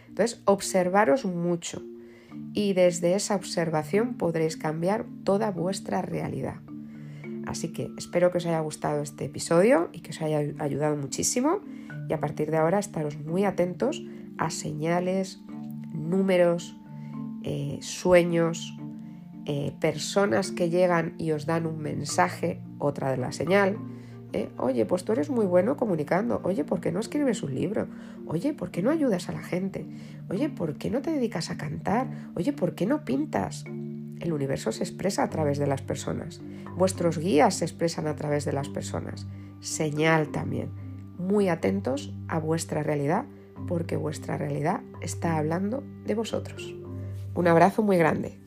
Entonces, 0.07 0.42
observaros 0.45 1.25
mucho 1.25 1.83
y 2.53 2.75
desde 2.75 3.14
esa 3.14 3.37
observación 3.37 4.18
podréis 4.18 4.59
cambiar 4.59 5.07
toda 5.25 5.51
vuestra 5.51 6.03
realidad. 6.03 6.57
Así 7.47 7.73
que 7.73 7.88
espero 7.97 8.31
que 8.31 8.37
os 8.37 8.45
haya 8.45 8.61
gustado 8.61 9.01
este 9.01 9.25
episodio 9.25 9.88
y 9.95 10.01
que 10.01 10.11
os 10.11 10.21
haya 10.21 10.40
ayudado 10.59 10.95
muchísimo 10.95 11.61
y 12.07 12.12
a 12.12 12.21
partir 12.21 12.51
de 12.51 12.59
ahora 12.59 12.79
estaros 12.79 13.16
muy 13.16 13.47
atentos 13.47 14.05
a 14.37 14.51
señales, 14.51 15.40
números, 15.95 16.77
eh, 17.45 17.79
sueños, 17.81 18.77
eh, 19.47 19.73
personas 19.81 20.51
que 20.51 20.68
llegan 20.68 21.14
y 21.16 21.31
os 21.31 21.47
dan 21.47 21.64
un 21.64 21.79
mensaje, 21.79 22.61
otra 22.79 23.11
de 23.11 23.16
la 23.16 23.33
señal, 23.33 23.79
eh, 24.33 24.51
oye, 24.57 24.87
pues 24.87 25.05
tú 25.05 25.12
eres 25.12 25.31
muy 25.31 25.45
bueno 25.45 25.77
comunicando. 25.77 26.40
Oye, 26.45 26.64
¿por 26.64 26.81
qué 26.81 26.90
no 26.90 27.01
escribes 27.01 27.42
un 27.42 27.55
libro? 27.55 27.87
Oye, 28.27 28.55
¿por 28.55 28.71
qué 28.71 28.83
no 28.83 28.90
ayudas 28.90 29.29
a 29.29 29.33
la 29.33 29.42
gente? 29.42 29.87
Oye, 30.31 30.49
¿por 30.49 30.79
qué 30.79 30.90
no 30.90 31.03
te 31.03 31.11
dedicas 31.11 31.51
a 31.51 31.57
cantar? 31.57 32.09
Oye, 32.35 32.53
¿por 32.53 32.75
qué 32.75 32.87
no 32.87 33.05
pintas? 33.05 33.64
El 34.21 34.33
universo 34.33 34.73
se 34.73 34.85
expresa 34.85 35.23
a 35.23 35.31
través 35.31 35.59
de 35.59 35.66
las 35.66 35.83
personas. 35.83 36.40
Vuestros 36.77 37.18
guías 37.18 37.55
se 37.57 37.64
expresan 37.64 38.07
a 38.07 38.16
través 38.16 38.45
de 38.45 38.53
las 38.53 38.68
personas. 38.68 39.27
Señal 39.61 40.31
también. 40.31 40.71
Muy 41.18 41.49
atentos 41.49 42.14
a 42.29 42.38
vuestra 42.38 42.83
realidad 42.83 43.27
porque 43.66 43.97
vuestra 43.97 44.38
realidad 44.38 44.81
está 45.01 45.37
hablando 45.37 45.83
de 46.07 46.14
vosotros. 46.14 46.75
Un 47.35 47.49
abrazo 47.49 47.83
muy 47.83 47.97
grande. 47.97 48.41